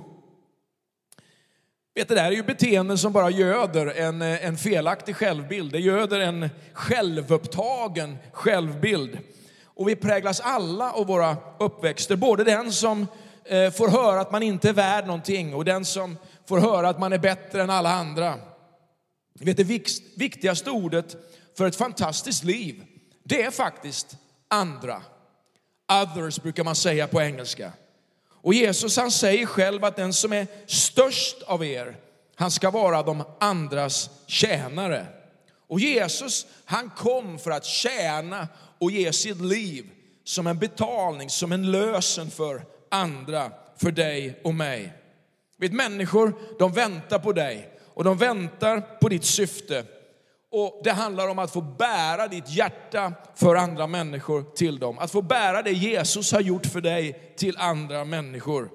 Vet, 1.94 2.08
det 2.08 2.14
där 2.14 2.24
är 2.24 2.30
ju 2.30 2.42
beteenden 2.42 2.98
som 2.98 3.12
bara 3.12 3.30
göder 3.30 3.86
en, 3.86 4.22
en 4.22 4.56
felaktig 4.56 5.16
självbild. 5.16 5.72
Det 5.72 5.80
göder 5.80 6.20
en 6.20 6.50
självupptagen 6.72 8.16
självbild. 8.32 9.18
Och 9.64 9.88
vi 9.88 9.96
präglas 9.96 10.40
alla 10.40 10.92
av 10.92 11.06
våra 11.06 11.36
uppväxter, 11.58 12.16
både 12.16 12.44
den 12.44 12.72
som 12.72 13.06
Eh, 13.44 13.70
får 13.70 13.88
höra 13.88 14.20
att 14.20 14.32
man 14.32 14.42
inte 14.42 14.68
är 14.68 14.72
värd 14.72 15.06
någonting 15.06 15.54
och 15.54 15.64
den 15.64 15.84
som 15.84 16.16
får 16.48 16.58
höra 16.58 16.88
att 16.88 16.98
man 16.98 17.12
är 17.12 17.18
bättre 17.18 17.62
än 17.62 17.70
alla 17.70 17.90
andra. 17.90 18.38
Vet, 19.40 19.56
det 19.56 19.64
viktigaste 20.16 20.70
ordet 20.70 21.16
för 21.56 21.66
ett 21.66 21.76
fantastiskt 21.76 22.44
liv, 22.44 22.84
det 23.24 23.42
är 23.42 23.50
faktiskt 23.50 24.16
andra. 24.48 25.02
Others 26.02 26.42
brukar 26.42 26.64
man 26.64 26.74
säga 26.74 27.06
på 27.06 27.22
engelska. 27.22 27.72
Och 28.30 28.54
Jesus 28.54 28.96
han 28.96 29.10
säger 29.10 29.46
själv 29.46 29.84
att 29.84 29.96
den 29.96 30.12
som 30.12 30.32
är 30.32 30.46
störst 30.66 31.42
av 31.42 31.64
er, 31.64 31.96
han 32.34 32.50
ska 32.50 32.70
vara 32.70 33.02
de 33.02 33.24
andras 33.40 34.10
tjänare. 34.26 35.06
Och 35.68 35.80
Jesus 35.80 36.46
han 36.64 36.90
kom 36.90 37.38
för 37.38 37.50
att 37.50 37.64
tjäna 37.64 38.48
och 38.78 38.90
ge 38.90 39.12
sitt 39.12 39.40
liv 39.40 39.90
som 40.24 40.46
en 40.46 40.58
betalning, 40.58 41.30
som 41.30 41.52
en 41.52 41.70
lösen 41.70 42.30
för 42.30 42.73
andra 42.94 43.52
för 43.76 43.90
dig 43.90 44.40
och 44.44 44.54
mig. 44.54 44.92
Vet, 45.58 45.72
människor, 45.72 46.34
de 46.58 46.72
väntar 46.72 47.18
på 47.18 47.32
dig 47.32 47.68
och 47.94 48.04
de 48.04 48.18
väntar 48.18 48.80
på 48.80 49.08
ditt 49.08 49.24
syfte. 49.24 49.84
Och 50.50 50.80
Det 50.84 50.90
handlar 50.90 51.28
om 51.28 51.38
att 51.38 51.52
få 51.52 51.60
bära 51.60 52.28
ditt 52.28 52.50
hjärta 52.50 53.12
för 53.34 53.54
andra 53.54 53.86
människor 53.86 54.42
till 54.54 54.78
dem. 54.78 54.98
Att 54.98 55.10
få 55.10 55.22
bära 55.22 55.62
det 55.62 55.72
Jesus 55.72 56.32
har 56.32 56.40
gjort 56.40 56.66
för 56.66 56.80
dig 56.80 57.34
till 57.36 57.56
andra 57.58 58.04
människor. 58.04 58.70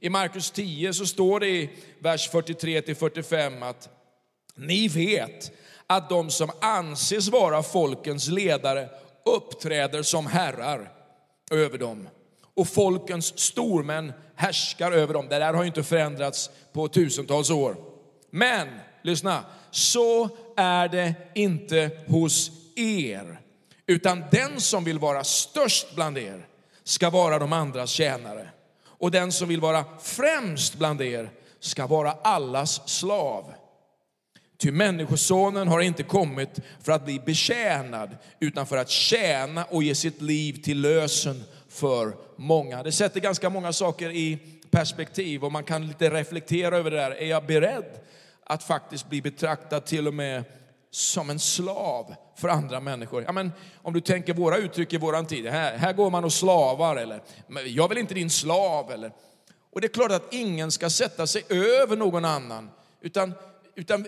I 0.00 0.08
Markus 0.08 0.50
10 0.50 0.92
så 0.92 1.06
står 1.06 1.40
det 1.40 1.48
i 1.48 1.70
vers 1.98 2.30
43-45 2.30 3.68
att 3.68 3.88
ni 4.54 4.88
vet 4.88 5.52
att 5.86 6.08
de 6.08 6.30
som 6.30 6.50
anses 6.60 7.28
vara 7.28 7.62
folkens 7.62 8.28
ledare 8.28 8.88
uppträder 9.24 10.02
som 10.02 10.26
herrar 10.26 10.92
över 11.50 11.78
dem 11.78 12.08
och 12.54 12.68
folkens 12.68 13.38
stormän 13.38 14.12
härskar 14.34 14.92
över 14.92 15.14
dem. 15.14 15.28
Det 15.28 15.38
där 15.38 15.54
har 15.54 15.62
ju 15.62 15.66
inte 15.66 15.82
förändrats 15.82 16.50
på 16.72 16.88
tusentals 16.88 17.50
år. 17.50 17.76
Men, 18.30 18.68
lyssna, 19.02 19.44
så 19.70 20.28
är 20.56 20.88
det 20.88 21.14
inte 21.34 21.90
hos 22.06 22.50
er. 22.76 23.40
Utan 23.86 24.24
den 24.30 24.60
som 24.60 24.84
vill 24.84 24.98
vara 24.98 25.24
störst 25.24 25.94
bland 25.94 26.18
er 26.18 26.46
ska 26.84 27.10
vara 27.10 27.38
de 27.38 27.52
andras 27.52 27.90
tjänare. 27.90 28.48
Och 28.84 29.10
den 29.10 29.32
som 29.32 29.48
vill 29.48 29.60
vara 29.60 29.84
främst 30.02 30.74
bland 30.74 31.02
er 31.02 31.30
ska 31.60 31.86
vara 31.86 32.12
allas 32.12 32.88
slav. 32.88 33.52
Ty 34.58 34.72
människosonen 34.72 35.68
har 35.68 35.80
inte 35.80 36.02
kommit 36.02 36.60
för 36.82 36.92
att 36.92 37.04
bli 37.04 37.20
betjänad, 37.20 38.16
utan 38.40 38.66
för 38.66 38.76
att 38.76 38.90
tjäna 38.90 39.64
och 39.64 39.82
ge 39.82 39.94
sitt 39.94 40.22
liv 40.22 40.62
till 40.62 40.80
lösen 40.80 41.44
för 41.70 42.16
många. 42.36 42.82
Det 42.82 42.92
sätter 42.92 43.20
ganska 43.20 43.50
många 43.50 43.72
saker 43.72 44.10
i 44.10 44.38
perspektiv 44.70 45.44
och 45.44 45.52
man 45.52 45.64
kan 45.64 45.86
lite 45.86 46.10
reflektera 46.10 46.76
över 46.76 46.90
det 46.90 46.96
där. 46.96 47.10
Är 47.10 47.26
jag 47.26 47.46
beredd 47.46 48.00
att 48.44 48.62
faktiskt 48.62 49.08
bli 49.08 49.22
betraktad 49.22 49.86
till 49.86 50.08
och 50.08 50.14
med 50.14 50.44
som 50.90 51.30
en 51.30 51.38
slav 51.38 52.14
för 52.36 52.48
andra 52.48 52.80
människor. 52.80 53.22
Ja, 53.26 53.32
men 53.32 53.52
om 53.82 53.92
du 53.92 54.00
tänker 54.00 54.34
våra 54.34 54.56
uttryck 54.56 54.92
i 54.92 54.98
våran 54.98 55.26
tid, 55.26 55.46
här, 55.46 55.76
här 55.76 55.92
går 55.92 56.10
man 56.10 56.24
och 56.24 56.32
slavar, 56.32 56.96
eller 56.96 57.22
jag 57.66 57.88
vill 57.88 57.98
inte 57.98 58.14
din 58.14 58.30
slav. 58.30 58.90
Eller. 58.90 59.12
Och 59.70 59.80
det 59.80 59.86
är 59.86 59.92
klart 59.92 60.12
att 60.12 60.34
ingen 60.34 60.70
ska 60.70 60.90
sätta 60.90 61.26
sig 61.26 61.44
över 61.48 61.96
någon 61.96 62.24
annan, 62.24 62.70
utan, 63.00 63.34
utan 63.74 64.06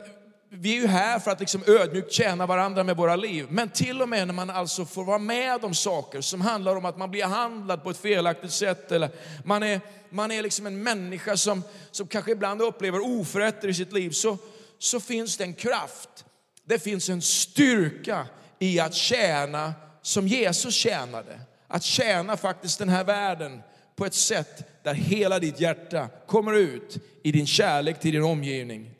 vi 0.54 0.76
är 0.76 0.80
ju 0.80 0.86
här 0.86 1.18
för 1.18 1.30
att 1.30 1.40
liksom 1.40 1.62
ödmjukt 1.66 2.12
tjäna 2.12 2.46
varandra 2.46 2.84
med 2.84 2.96
våra 2.96 3.16
liv. 3.16 3.46
Men 3.50 3.68
till 3.68 4.02
och 4.02 4.08
med 4.08 4.26
när 4.26 4.34
man 4.34 4.50
alltså 4.50 4.84
får 4.84 5.04
vara 5.04 5.18
med 5.18 5.64
om 5.64 5.74
saker 5.74 6.20
som 6.20 6.40
handlar 6.40 6.76
om 6.76 6.84
att 6.84 6.98
man 6.98 7.10
blir 7.10 7.24
handlad 7.24 7.82
på 7.82 7.90
ett 7.90 7.98
felaktigt 7.98 8.52
sätt, 8.52 8.92
eller 8.92 9.10
man 9.44 9.62
är, 9.62 9.80
man 10.10 10.30
är 10.30 10.42
liksom 10.42 10.66
en 10.66 10.82
människa 10.82 11.36
som, 11.36 11.62
som 11.90 12.06
kanske 12.06 12.32
ibland 12.32 12.62
upplever 12.62 13.00
oförrätter 13.20 13.68
i 13.68 13.74
sitt 13.74 13.92
liv, 13.92 14.10
så, 14.10 14.38
så 14.78 15.00
finns 15.00 15.36
det 15.36 15.44
en 15.44 15.54
kraft 15.54 16.24
det 16.64 16.78
finns 16.78 17.08
en 17.08 17.22
styrka 17.22 18.26
i 18.58 18.80
att 18.80 18.94
tjäna 18.94 19.74
som 20.02 20.28
Jesus 20.28 20.74
tjänade. 20.74 21.40
Att 21.68 21.82
tjäna 21.82 22.36
faktiskt 22.36 22.78
den 22.78 22.88
här 22.88 23.04
världen 23.04 23.62
på 23.96 24.06
ett 24.06 24.14
sätt 24.14 24.84
där 24.84 24.94
hela 24.94 25.38
ditt 25.38 25.60
hjärta 25.60 26.08
kommer 26.26 26.54
ut 26.54 26.98
i 27.22 27.32
din 27.32 27.46
kärlek 27.46 28.00
till 28.00 28.12
din 28.12 28.22
omgivning. 28.22 28.90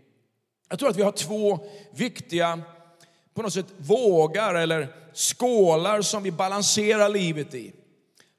Jag 0.73 0.79
tror 0.79 0.91
att 0.91 0.97
vi 0.97 1.03
har 1.03 1.13
två 1.13 1.59
viktiga 1.91 2.61
på 3.35 3.43
något 3.43 3.53
sätt 3.53 3.67
vågar 3.77 4.55
eller 4.55 4.89
skålar 5.15 6.03
som 6.03 6.23
vi 6.23 6.31
balanserar 6.31 7.09
livet 7.09 7.55
i. 7.55 7.73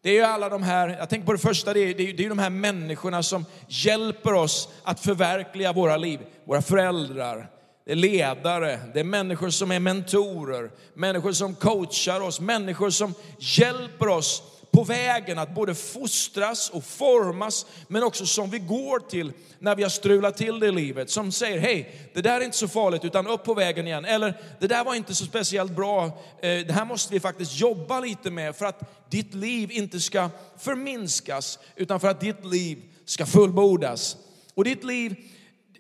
Det 0.04 0.18
är 0.18 0.24
alla 0.26 0.50
de 0.50 0.64
här, 0.64 0.90
jag 0.90 1.10
tänker 1.10 1.26
på 1.26 1.34
det 1.34 1.40
första, 1.40 1.74
det 1.74 1.80
är, 1.80 1.94
det 1.94 2.26
är 2.26 2.30
de 2.30 2.40
här 2.40 2.50
människorna 2.50 3.24
som 3.24 3.46
hjälper 3.68 4.34
oss 4.34 4.70
att 4.84 5.00
förverkliga 5.00 5.74
våra 5.74 5.98
liv. 5.98 6.20
Våra 6.46 6.62
föräldrar, 6.62 7.50
det 7.86 7.92
är 7.92 7.96
ledare, 7.96 8.80
det 8.94 9.00
är 9.00 9.04
människor 9.04 9.50
som 9.50 9.72
är 9.72 9.80
mentorer, 9.80 10.72
människor 10.94 11.32
som 11.32 11.56
coachar 11.56 12.22
oss, 12.22 12.40
människor 12.40 12.90
som 12.90 13.14
hjälper 13.40 14.08
oss 14.08 14.44
på 14.74 14.84
vägen 14.84 15.40
att 15.40 15.56
både 15.56 15.76
fostras 15.76 16.70
och 16.70 16.84
formas, 16.84 17.66
men 17.88 18.04
också 18.04 18.26
som 18.26 18.50
vi 18.50 18.60
går 18.60 19.00
till 19.00 19.32
när 19.60 19.76
vi 19.76 19.84
har 19.84 19.90
strulat 19.90 20.38
till 20.38 20.60
det 20.60 20.68
i 20.68 20.72
livet. 20.72 21.10
Som 21.10 21.32
säger, 21.32 21.60
hej, 21.60 22.10
det 22.14 22.22
där 22.22 22.42
är 22.42 22.46
inte 22.46 22.58
så 22.58 22.68
farligt, 22.68 23.06
utan 23.06 23.28
upp 23.28 23.44
på 23.44 23.54
vägen 23.54 23.88
igen. 23.88 24.06
Eller, 24.06 24.38
det 24.60 24.68
där 24.68 24.84
var 24.84 24.96
inte 24.96 25.16
så 25.16 25.26
speciellt 25.26 25.76
bra, 25.76 26.06
eh, 26.06 26.12
det 26.42 26.74
här 26.74 26.86
måste 26.86 27.14
vi 27.14 27.20
faktiskt 27.20 27.60
jobba 27.60 28.00
lite 28.00 28.32
med 28.32 28.56
för 28.56 28.66
att 28.66 29.10
ditt 29.10 29.34
liv 29.34 29.72
inte 29.72 30.00
ska 30.00 30.30
förminskas, 30.58 31.60
utan 31.76 32.00
för 32.00 32.08
att 32.08 32.22
ditt 32.22 32.46
liv 32.46 32.78
ska 33.06 33.26
fullbordas. 33.26 34.18
Och 34.54 34.64
ditt 34.64 34.84
liv 34.84 35.16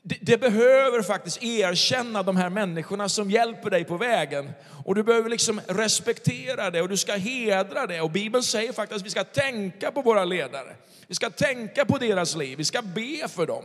det, 0.05 0.17
det, 0.21 0.37
behöver 0.37 1.01
faktiskt 1.01 1.43
erkänna 1.43 2.23
de 2.23 2.37
här 2.37 2.49
människorna 2.49 3.09
som 3.09 3.31
hjälper 3.31 3.69
dig 3.69 3.83
på 3.83 3.97
vägen. 3.97 4.51
Och 4.85 4.95
du 4.95 5.03
behöver 5.03 5.29
liksom 5.29 5.61
respektera 5.67 6.69
det 6.69 6.81
och 6.81 6.89
du 6.89 6.97
ska 6.97 7.13
hedra 7.13 7.87
det. 7.87 8.01
Och 8.01 8.11
Bibeln 8.11 8.43
säger 8.43 8.73
faktiskt 8.73 9.01
att 9.01 9.05
vi 9.05 9.09
ska 9.09 9.23
tänka 9.23 9.91
på 9.91 10.01
våra 10.01 10.25
ledare. 10.25 10.75
Vi 11.07 11.15
ska 11.15 11.29
tänka 11.29 11.85
på 11.85 11.97
deras 11.97 12.35
liv, 12.35 12.57
vi 12.57 12.65
ska 12.65 12.81
be 12.81 13.27
för 13.27 13.45
dem. 13.45 13.63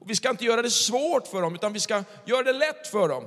Och 0.00 0.10
vi 0.10 0.14
ska 0.14 0.30
inte 0.30 0.44
göra 0.44 0.62
det 0.62 0.70
svårt 0.70 1.26
för 1.26 1.42
dem, 1.42 1.54
utan 1.54 1.72
vi 1.72 1.80
ska 1.80 2.04
göra 2.24 2.42
det 2.42 2.52
lätt 2.52 2.86
för 2.86 3.08
dem. 3.08 3.26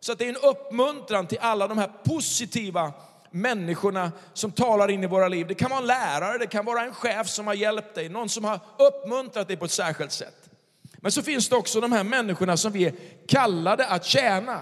Så 0.00 0.12
att 0.12 0.18
det 0.18 0.24
är 0.24 0.28
en 0.28 0.36
uppmuntran 0.36 1.26
till 1.26 1.38
alla 1.40 1.68
de 1.68 1.78
här 1.78 1.90
positiva 2.04 2.92
människorna 3.30 4.12
som 4.34 4.52
talar 4.52 4.90
in 4.90 5.04
i 5.04 5.06
våra 5.06 5.28
liv. 5.28 5.46
Det 5.46 5.54
kan 5.54 5.70
vara 5.70 5.80
en 5.80 5.86
lärare, 5.86 6.38
det 6.38 6.46
kan 6.46 6.64
vara 6.64 6.82
en 6.82 6.94
chef 6.94 7.28
som 7.28 7.46
har 7.46 7.54
hjälpt 7.54 7.94
dig, 7.94 8.08
någon 8.08 8.28
som 8.28 8.44
har 8.44 8.60
uppmuntrat 8.78 9.48
dig 9.48 9.56
på 9.56 9.64
ett 9.64 9.70
särskilt 9.70 10.12
sätt. 10.12 10.43
Men 11.04 11.12
så 11.12 11.22
finns 11.22 11.48
det 11.48 11.56
också 11.56 11.80
de 11.80 11.92
här 11.92 12.04
människorna 12.04 12.56
som 12.56 12.72
vi 12.72 12.84
är 12.84 12.94
kallade 13.28 13.86
att 13.86 14.04
tjäna. 14.04 14.60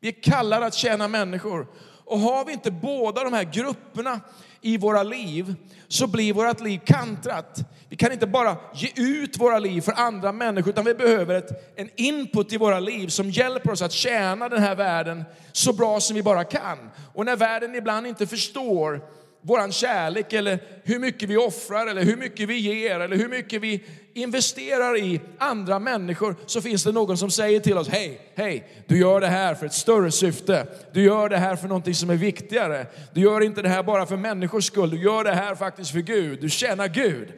Vi 0.00 0.08
är 0.08 0.22
kallade 0.22 0.66
att 0.66 0.74
tjäna 0.74 1.08
människor. 1.08 1.66
Och 2.04 2.18
har 2.18 2.44
vi 2.44 2.52
inte 2.52 2.70
båda 2.70 3.24
de 3.24 3.32
här 3.32 3.44
grupperna 3.44 4.20
i 4.60 4.78
våra 4.78 5.02
liv 5.02 5.54
så 5.88 6.06
blir 6.06 6.32
vårt 6.32 6.60
liv 6.60 6.80
kantrat. 6.84 7.58
Vi 7.88 7.96
kan 7.96 8.12
inte 8.12 8.26
bara 8.26 8.56
ge 8.74 8.90
ut 8.96 9.38
våra 9.38 9.58
liv 9.58 9.80
för 9.80 9.92
andra 9.92 10.32
människor 10.32 10.70
utan 10.70 10.84
vi 10.84 10.94
behöver 10.94 11.34
ett, 11.34 11.78
en 11.78 11.90
input 11.96 12.52
i 12.52 12.56
våra 12.56 12.80
liv 12.80 13.08
som 13.08 13.30
hjälper 13.30 13.70
oss 13.70 13.82
att 13.82 13.92
tjäna 13.92 14.48
den 14.48 14.62
här 14.62 14.74
världen 14.74 15.24
så 15.52 15.72
bra 15.72 16.00
som 16.00 16.16
vi 16.16 16.22
bara 16.22 16.44
kan. 16.44 16.90
Och 17.14 17.24
när 17.24 17.36
världen 17.36 17.74
ibland 17.74 18.06
inte 18.06 18.26
förstår 18.26 19.00
vår 19.46 19.70
kärlek 19.70 20.32
eller 20.32 20.58
hur 20.84 20.98
mycket 20.98 21.28
vi 21.28 21.36
offrar 21.36 21.86
eller 21.86 22.02
hur 22.02 22.16
mycket 22.16 22.48
vi 22.48 22.58
ger 22.58 23.00
eller 23.00 23.16
hur 23.16 23.28
mycket 23.28 23.62
vi 23.62 23.84
investerar 24.14 24.98
i 24.98 25.20
andra 25.38 25.78
människor 25.78 26.36
så 26.46 26.60
finns 26.60 26.84
det 26.84 26.92
någon 26.92 27.18
som 27.18 27.30
säger 27.30 27.60
till 27.60 27.78
oss, 27.78 27.88
hej, 27.88 28.20
hej, 28.34 28.68
du 28.86 28.98
gör 28.98 29.20
det 29.20 29.26
här 29.26 29.54
för 29.54 29.66
ett 29.66 29.72
större 29.72 30.10
syfte. 30.10 30.66
Du 30.92 31.02
gör 31.02 31.28
det 31.28 31.36
här 31.36 31.56
för 31.56 31.68
någonting 31.68 31.94
som 31.94 32.10
är 32.10 32.16
viktigare. 32.16 32.86
Du 33.14 33.20
gör 33.20 33.40
inte 33.40 33.62
det 33.62 33.68
här 33.68 33.82
bara 33.82 34.06
för 34.06 34.16
människors 34.16 34.64
skull, 34.64 34.90
du 34.90 35.02
gör 35.02 35.24
det 35.24 35.34
här 35.34 35.54
faktiskt 35.54 35.90
för 35.90 36.00
Gud. 36.00 36.40
Du 36.40 36.50
tjänar 36.50 36.88
Gud. 36.88 37.32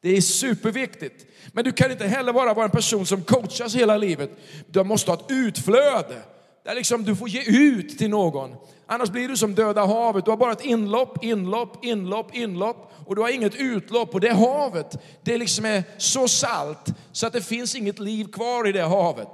Det 0.00 0.16
är 0.16 0.20
superviktigt. 0.20 1.26
Men 1.52 1.64
du 1.64 1.72
kan 1.72 1.90
inte 1.90 2.06
heller 2.06 2.32
bara 2.32 2.54
vara 2.54 2.64
en 2.64 2.70
person 2.70 3.06
som 3.06 3.22
coachas 3.22 3.74
hela 3.74 3.96
livet. 3.96 4.30
Du 4.66 4.84
måste 4.84 5.10
ha 5.10 5.18
ett 5.18 5.26
utflöde. 5.28 6.22
Där 6.64 6.74
liksom 6.74 7.04
du 7.04 7.16
får 7.16 7.28
ge 7.28 7.42
ut 7.42 7.98
till 7.98 8.10
någon. 8.10 8.54
Annars 8.86 9.10
blir 9.10 9.28
du 9.28 9.36
som 9.36 9.54
döda 9.54 9.86
havet. 9.86 10.24
Du 10.24 10.30
har 10.30 10.38
bara 10.38 10.52
ett 10.52 10.64
inlopp, 10.64 11.24
inlopp, 11.24 11.84
inlopp, 11.84 12.34
inlopp 12.34 12.92
och 13.06 13.16
du 13.16 13.22
har 13.22 13.28
inget 13.28 13.54
utlopp. 13.54 14.14
Och 14.14 14.20
det 14.20 14.32
havet, 14.32 14.96
det 15.22 15.38
liksom 15.38 15.64
är 15.64 15.84
så 15.98 16.28
salt 16.28 16.94
så 17.12 17.26
att 17.26 17.32
det 17.32 17.42
finns 17.42 17.74
inget 17.74 17.98
liv 17.98 18.24
kvar 18.32 18.68
i 18.68 18.72
det 18.72 18.82
havet. 18.82 19.28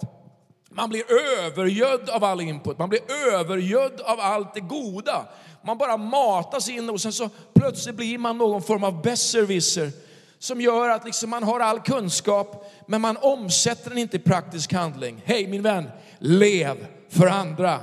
Man 0.70 0.88
blir 0.88 1.02
övergödd 1.12 2.10
av 2.10 2.24
all 2.24 2.40
input, 2.40 2.78
man 2.78 2.88
blir 2.88 3.00
övergödd 3.32 4.00
av 4.00 4.20
allt 4.20 4.54
det 4.54 4.60
goda. 4.60 5.26
Man 5.62 5.78
bara 5.78 5.96
matas 5.96 6.68
in 6.68 6.90
och 6.90 7.00
sen 7.00 7.12
så 7.12 7.30
plötsligt 7.54 7.96
blir 7.96 8.18
man 8.18 8.38
någon 8.38 8.62
form 8.62 8.84
av 8.84 9.02
besserwisser 9.02 9.90
som 10.38 10.60
gör 10.60 10.88
att 10.88 11.04
liksom 11.04 11.30
man 11.30 11.42
har 11.42 11.60
all 11.60 11.80
kunskap 11.80 12.72
men 12.86 13.00
man 13.00 13.16
omsätter 13.16 13.90
den 13.90 13.98
inte 13.98 14.16
i 14.16 14.20
praktisk 14.20 14.72
handling. 14.72 15.22
Hej 15.24 15.46
min 15.46 15.62
vän, 15.62 15.90
lev 16.18 16.86
för 17.08 17.26
andra. 17.26 17.80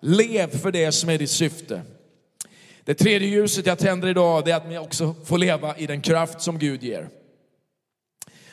Lev 0.00 0.58
för 0.58 0.72
det 0.72 0.92
som 0.92 1.10
är 1.10 1.18
ditt 1.18 1.30
syfte. 1.30 1.82
Det 2.84 2.94
tredje 2.94 3.28
ljuset 3.28 3.66
jag 3.66 3.78
tänder 3.78 4.08
idag 4.08 4.48
är 4.48 4.54
att 4.54 4.68
ni 4.68 4.78
också 4.78 5.14
får 5.24 5.38
leva 5.38 5.76
i 5.76 5.86
den 5.86 6.00
kraft 6.00 6.40
som 6.40 6.58
Gud 6.58 6.82
ger. 6.82 7.08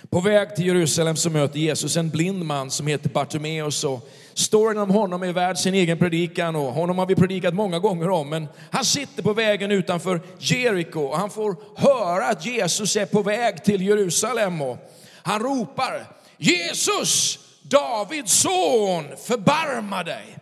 På 0.09 0.19
väg 0.19 0.55
till 0.55 0.65
Jerusalem 0.65 1.15
så 1.15 1.29
möter 1.29 1.59
Jesus 1.59 1.97
en 1.97 2.09
blind 2.09 2.45
man 2.45 2.71
som 2.71 2.87
heter 2.87 3.09
Bartimeus. 3.09 3.83
Och 3.83 4.09
storyn 4.33 4.77
om 4.77 4.89
honom 4.89 5.23
är 5.23 5.33
värd 5.33 5.57
sin 5.57 5.73
egen 5.73 5.97
predikan 5.97 6.55
och 6.55 6.73
honom 6.73 6.97
har 6.97 7.05
vi 7.05 7.15
predikat 7.15 7.53
många 7.53 7.79
gånger 7.79 8.09
om. 8.09 8.29
Men 8.29 8.47
han 8.71 8.85
sitter 8.85 9.23
på 9.23 9.33
vägen 9.33 9.71
utanför 9.71 10.21
Jeriko 10.39 10.99
och 10.99 11.17
han 11.17 11.29
får 11.29 11.55
höra 11.75 12.25
att 12.25 12.45
Jesus 12.45 12.95
är 12.95 13.05
på 13.05 13.21
väg 13.21 13.63
till 13.63 13.81
Jerusalem. 13.81 14.61
Och 14.61 14.77
han 15.23 15.39
ropar 15.39 16.07
Jesus, 16.37 17.39
Davids 17.63 18.33
son, 18.41 19.17
förbarma 19.17 20.03
dig. 20.03 20.37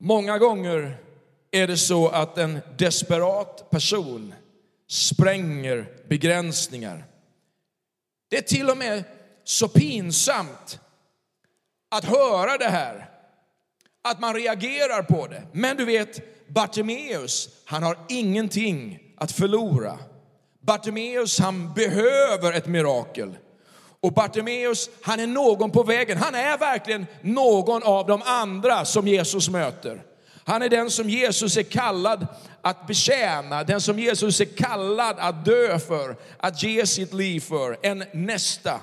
Många 0.00 0.38
gånger 0.38 0.96
är 1.50 1.66
det 1.66 1.76
så 1.76 2.08
att 2.08 2.38
en 2.38 2.60
desperat 2.78 3.70
person 3.70 4.34
spränger 4.88 5.86
begränsningar. 6.08 7.04
Det 8.28 8.36
är 8.36 8.42
till 8.42 8.70
och 8.70 8.76
med 8.76 9.04
så 9.44 9.68
pinsamt 9.68 10.80
att 11.90 12.04
höra 12.04 12.58
det 12.58 12.68
här, 12.68 13.10
att 14.02 14.20
man 14.20 14.34
reagerar 14.34 15.02
på 15.02 15.26
det. 15.26 15.42
Men 15.52 15.76
du 15.76 15.84
vet, 15.84 16.48
Bartimeus, 16.48 17.48
han 17.64 17.82
har 17.82 17.98
ingenting 18.08 18.98
att 19.16 19.32
förlora. 19.32 19.98
Bartimeus, 20.60 21.38
han 21.38 21.74
behöver 21.74 22.52
ett 22.52 22.66
mirakel. 22.66 23.36
Och 24.02 24.12
Bartimeus, 24.12 24.90
han 25.02 25.20
är 25.20 25.26
någon 25.26 25.70
på 25.70 25.82
vägen. 25.82 26.18
Han 26.18 26.34
är 26.34 26.58
verkligen 26.58 27.06
någon 27.22 27.82
av 27.82 28.06
de 28.06 28.22
andra 28.22 28.84
som 28.84 29.08
Jesus 29.08 29.48
möter. 29.48 30.02
Han 30.44 30.62
är 30.62 30.68
den 30.68 30.90
som 30.90 31.10
Jesus 31.10 31.56
är 31.56 31.62
kallad 31.62 32.26
att 32.62 32.86
betjäna, 32.86 33.64
den 33.64 33.80
som 33.80 33.98
Jesus 33.98 34.40
är 34.40 34.44
kallad 34.44 35.16
att 35.18 35.44
dö 35.44 35.78
för, 35.78 36.16
att 36.38 36.62
ge 36.62 36.86
sitt 36.86 37.12
liv 37.12 37.40
för, 37.40 37.78
en 37.82 38.04
nästa. 38.12 38.80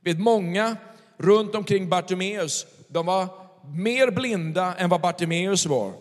Vet 0.00 0.18
många 0.18 0.76
runt 1.18 1.54
omkring 1.54 1.88
Bartimeus, 1.88 2.66
de 2.88 3.06
var 3.06 3.28
mer 3.74 4.10
blinda 4.10 4.74
än 4.74 4.90
vad 4.90 5.00
Bartimeus 5.00 5.66
var. 5.66 5.92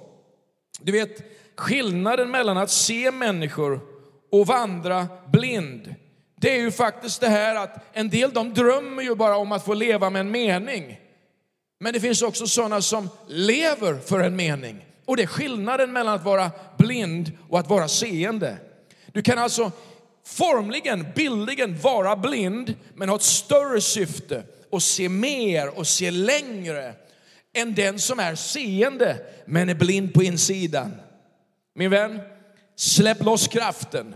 Du 0.79 0.91
vet, 0.91 1.23
skillnaden 1.55 2.31
mellan 2.31 2.57
att 2.57 2.71
se 2.71 3.11
människor 3.11 3.79
och 4.31 4.47
vandra 4.47 5.07
blind, 5.27 5.95
det 6.39 6.55
är 6.55 6.59
ju 6.59 6.71
faktiskt 6.71 7.21
det 7.21 7.27
här 7.27 7.55
att 7.55 7.75
en 7.93 8.09
del 8.09 8.33
de 8.33 8.53
drömmer 8.53 9.03
ju 9.03 9.15
bara 9.15 9.37
om 9.37 9.51
att 9.51 9.65
få 9.65 9.73
leva 9.73 10.09
med 10.09 10.19
en 10.19 10.31
mening. 10.31 10.99
Men 11.79 11.93
det 11.93 11.99
finns 11.99 12.21
också 12.21 12.47
sådana 12.47 12.81
som 12.81 13.09
lever 13.27 13.99
för 13.99 14.19
en 14.19 14.35
mening. 14.35 14.85
Och 15.05 15.17
det 15.17 15.23
är 15.23 15.27
skillnaden 15.27 15.91
mellan 15.91 16.13
att 16.13 16.23
vara 16.23 16.51
blind 16.77 17.31
och 17.49 17.59
att 17.59 17.69
vara 17.69 17.87
seende. 17.87 18.57
Du 19.07 19.21
kan 19.21 19.37
alltså 19.37 19.71
formligen, 20.25 21.07
bildligen 21.15 21.79
vara 21.79 22.15
blind, 22.15 22.75
men 22.95 23.09
ha 23.09 23.15
ett 23.15 23.21
större 23.21 23.81
syfte 23.81 24.43
och 24.69 24.83
se 24.83 25.09
mer 25.09 25.77
och 25.77 25.87
se 25.87 26.11
längre 26.11 26.93
än 27.53 27.75
den 27.75 27.99
som 27.99 28.19
är 28.19 28.35
seende, 28.35 29.17
men 29.45 29.69
är 29.69 29.73
blind 29.73 30.13
på 30.13 30.23
insidan. 30.23 30.91
Min 31.75 31.89
vän, 31.89 32.19
släpp 32.75 33.23
loss 33.23 33.47
kraften. 33.47 34.15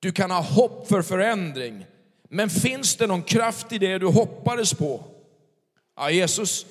Du 0.00 0.12
kan 0.12 0.30
ha 0.30 0.40
hopp 0.40 0.88
för 0.88 1.02
förändring, 1.02 1.86
men 2.28 2.50
finns 2.50 2.96
det 2.96 3.06
någon 3.06 3.22
kraft 3.22 3.72
i 3.72 3.78
det 3.78 3.98
du 3.98 4.06
hoppades 4.06 4.74
på? 4.74 5.04
Ja, 5.96 6.10
Jesus 6.10 6.66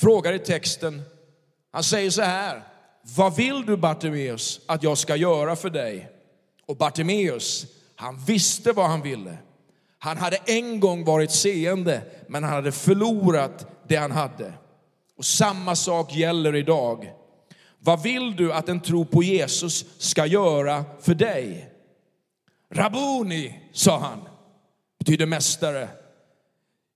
frågar 0.00 0.32
i 0.32 0.38
texten, 0.38 1.02
han 1.72 1.84
säger 1.84 2.10
så 2.10 2.22
här, 2.22 2.62
vad 3.02 3.36
vill 3.36 3.66
du 3.66 3.76
Bartimeus 3.76 4.60
att 4.66 4.82
jag 4.82 4.98
ska 4.98 5.16
göra 5.16 5.56
för 5.56 5.70
dig? 5.70 6.08
Och 6.66 6.76
Bartimeus, 6.76 7.66
han 7.96 8.24
visste 8.24 8.72
vad 8.72 8.86
han 8.86 9.02
ville. 9.02 9.38
Han 9.98 10.16
hade 10.16 10.36
en 10.36 10.80
gång 10.80 11.04
varit 11.04 11.30
seende, 11.30 12.02
men 12.28 12.44
han 12.44 12.52
hade 12.52 12.72
förlorat 12.72 13.66
det 13.88 13.96
han 13.96 14.10
hade. 14.10 14.52
Och 15.16 15.24
samma 15.24 15.76
sak 15.76 16.14
gäller 16.14 16.56
idag. 16.56 17.12
Vad 17.78 18.02
vill 18.02 18.36
du 18.36 18.52
att 18.52 18.68
en 18.68 18.80
tro 18.80 19.04
på 19.04 19.22
Jesus 19.22 19.84
ska 19.98 20.26
göra 20.26 20.84
för 21.00 21.14
dig? 21.14 21.73
Rabuni, 22.74 23.60
sa 23.72 23.98
han, 23.98 24.20
betyder 24.98 25.26
mästare. 25.26 25.88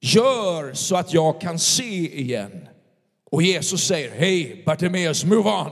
Gör 0.00 0.74
så 0.74 0.96
att 0.96 1.14
jag 1.14 1.40
kan 1.40 1.58
se 1.58 2.20
igen. 2.20 2.68
Och 3.30 3.42
Jesus 3.42 3.86
säger, 3.86 4.10
hej 4.10 4.62
Bartimeus, 4.66 5.24
move 5.24 5.50
on. 5.50 5.70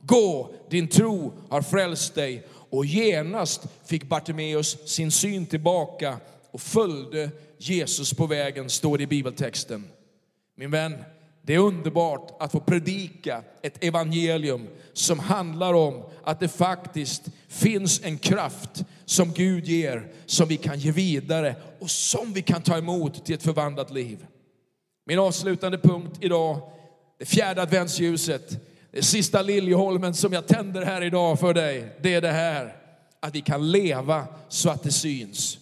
Gå, 0.00 0.54
din 0.70 0.88
tro 0.88 1.32
har 1.48 1.62
frälst 1.62 2.14
dig. 2.14 2.46
Och 2.70 2.84
genast 2.84 3.62
fick 3.84 4.08
Bartimeus 4.08 4.88
sin 4.88 5.10
syn 5.10 5.46
tillbaka 5.46 6.16
och 6.50 6.60
följde 6.60 7.30
Jesus 7.58 8.14
på 8.14 8.26
vägen, 8.26 8.70
står 8.70 8.98
det 8.98 9.04
i 9.04 9.06
bibeltexten. 9.06 9.84
Min 10.56 10.70
vän, 10.70 11.04
det 11.42 11.54
är 11.54 11.58
underbart 11.58 12.36
att 12.40 12.52
få 12.52 12.60
predika 12.60 13.42
ett 13.62 13.84
evangelium 13.84 14.68
som 14.92 15.18
handlar 15.18 15.74
om 15.74 16.02
att 16.24 16.40
det 16.40 16.48
faktiskt 16.48 17.22
finns 17.48 18.00
en 18.04 18.18
kraft 18.18 18.84
som 19.04 19.32
Gud 19.32 19.64
ger, 19.64 20.12
som 20.26 20.48
vi 20.48 20.56
kan 20.56 20.78
ge 20.78 20.92
vidare 20.92 21.54
och 21.78 21.90
som 21.90 22.32
vi 22.32 22.42
kan 22.42 22.62
ta 22.62 22.78
emot 22.78 23.24
till 23.24 23.34
ett 23.34 23.42
förvandlat 23.42 23.92
liv. 23.92 24.26
Min 25.06 25.18
avslutande 25.18 25.78
punkt 25.78 26.18
idag, 26.20 26.60
det 27.18 27.24
fjärde 27.24 27.62
adventsljuset, 27.62 28.66
det 28.90 29.02
sista 29.02 29.42
liljeholmen 29.42 30.14
som 30.14 30.32
jag 30.32 30.46
tänder 30.46 30.84
här 30.84 31.02
idag 31.02 31.40
för 31.40 31.54
dig, 31.54 31.96
det 32.02 32.14
är 32.14 32.20
det 32.20 32.32
här 32.32 32.76
att 33.20 33.34
vi 33.34 33.40
kan 33.40 33.70
leva 33.70 34.26
så 34.48 34.70
att 34.70 34.82
det 34.82 34.92
syns. 34.92 35.58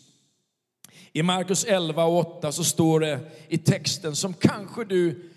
I 1.12 1.22
Markus 1.22 1.64
11 1.64 2.04
och 2.04 2.36
8 2.36 2.52
så 2.52 2.64
står 2.64 3.00
det 3.00 3.20
i 3.48 3.58
texten 3.58 4.16
som 4.16 4.34
kanske 4.34 4.84
du 4.84 5.29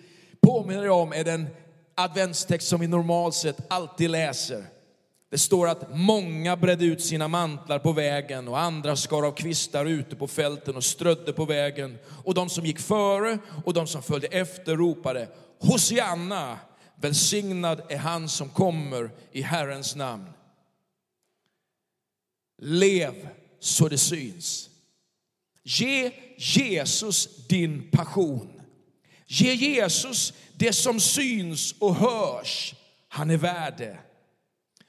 påminner 0.43 0.83
jag 0.83 0.97
om 0.97 1.13
är 1.13 1.23
den 1.23 1.47
adventstext 1.95 2.67
som 2.67 2.79
vi 2.79 2.87
normalt 2.87 3.35
sett 3.35 3.57
alltid 3.67 4.09
läser. 4.09 4.65
Det 5.31 5.37
står 5.37 5.67
att 5.67 5.95
många 5.95 6.57
bredde 6.57 6.85
ut 6.85 7.03
sina 7.03 7.27
mantlar 7.27 7.79
på 7.79 7.91
vägen 7.91 8.47
och 8.47 8.59
andra 8.59 8.95
skar 8.95 9.23
av 9.23 9.31
kvistar 9.31 9.85
ute 9.85 10.15
på 10.15 10.27
fälten 10.27 10.75
och 10.75 10.83
strödde 10.83 11.33
på 11.33 11.45
vägen. 11.45 11.97
Och 12.23 12.33
de 12.33 12.49
som 12.49 12.65
gick 12.65 12.79
före 12.79 13.37
och 13.65 13.73
de 13.73 13.87
som 13.87 14.03
följde 14.03 14.27
efter 14.27 14.75
ropade 14.75 15.27
Hosianna, 15.59 16.59
välsignad 16.95 17.81
är 17.89 17.97
han 17.97 18.29
som 18.29 18.49
kommer 18.49 19.11
i 19.31 19.41
Herrens 19.41 19.95
namn. 19.95 20.25
Lev 22.61 23.27
så 23.59 23.87
det 23.87 23.97
syns. 23.97 24.69
Ge 25.63 26.11
Jesus 26.37 27.47
din 27.47 27.89
passion. 27.91 28.62
Ge 29.33 29.53
Jesus 29.53 30.33
det 30.53 30.73
som 30.73 30.99
syns 30.99 31.75
och 31.79 31.95
hörs. 31.95 32.75
Han 33.07 33.29
är 33.29 33.37
värd 33.37 33.73
det. 33.77 33.97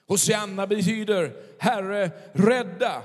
Hosianna 0.08 0.66
betyder 0.66 1.32
Herre, 1.58 2.10
rädda. 2.32 3.02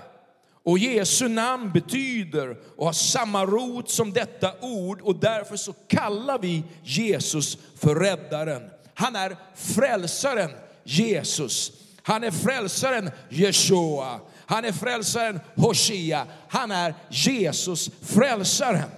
Och 0.63 0.80
Jesu 0.80 1.28
namn 1.28 1.71
betyder 1.71 2.58
och 2.78 2.86
har 2.86 2.93
samma 2.93 3.45
rot 3.45 3.89
som 3.89 4.13
detta 4.13 4.54
ord 4.62 5.02
och 5.02 5.15
därför 5.15 5.56
så 5.56 5.73
kallar 5.73 6.39
vi 6.39 6.63
Jesus 6.84 7.58
för 7.75 7.95
räddaren. 7.95 8.69
Han 8.93 9.15
är 9.15 9.36
frälsaren 9.56 10.52
Jesus. 10.84 11.71
Han 12.02 12.23
är 12.23 12.32
frälsaren 12.32 13.12
Jeshua. 13.30 14.19
Han 14.45 14.65
är 14.65 14.71
frälsaren 14.71 15.39
Hoshea. 15.56 16.25
Han 16.47 16.71
är 16.71 16.93
Jesus, 17.10 17.89
frälsaren. 18.02 18.89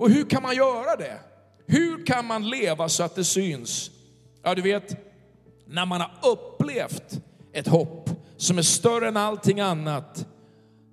Och 0.00 0.10
hur 0.10 0.24
kan 0.24 0.42
man 0.42 0.56
göra 0.56 0.96
det? 0.96 1.18
Hur 1.66 2.06
kan 2.06 2.26
man 2.26 2.48
leva 2.48 2.88
så 2.88 3.02
att 3.02 3.14
det 3.14 3.24
syns? 3.24 3.90
Ja, 4.42 4.54
du 4.54 4.62
vet, 4.62 4.96
när 5.66 5.86
man 5.86 6.00
har 6.00 6.30
upplevt 6.30 7.20
ett 7.52 7.66
hopp 7.68 8.10
som 8.36 8.58
är 8.58 8.62
större 8.62 9.08
än 9.08 9.16
allting 9.16 9.60
annat, 9.60 10.26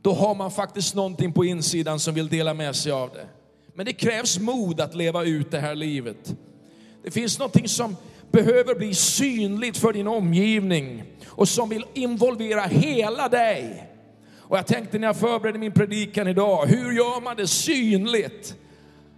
då 0.02 0.14
har 0.14 0.36
man 0.36 0.52
faktiskt 0.52 0.96
någonting 0.96 1.34
på 1.34 1.46
insidan 1.46 2.00
som 2.00 2.14
vill 2.14 2.28
dela 2.28 2.54
med 2.54 2.76
sig 2.76 2.92
av 2.92 3.10
det. 3.10 3.28
Men 3.74 3.86
det 3.86 3.94
krävs 3.94 4.40
mod 4.40 4.82
att 4.82 4.96
leva 4.96 5.24
ut 5.24 5.52
det 5.52 5.60
här 5.60 5.76
livet. 5.76 6.36
Det 7.04 7.12
finns 7.12 7.40
någonting 7.40 7.68
som 7.68 7.96
behöver 8.32 8.76
bli 8.76 8.94
synligt 8.94 9.78
för 9.78 9.94
din 9.94 10.08
omgivning 10.08 11.04
och 11.28 11.50
som 11.50 11.70
vill 11.70 11.86
involvera 11.94 12.62
hela 12.62 13.30
dig. 13.30 13.90
Och 14.38 14.58
jag 14.58 14.68
tänkte 14.68 15.00
när 15.00 15.08
jag 15.08 15.18
förberedde 15.18 15.60
min 15.60 15.72
predikan 15.72 16.28
idag, 16.28 16.66
hur 16.66 16.92
gör 16.92 17.22
man 17.22 17.36
det 17.36 17.48
synligt? 17.48 18.56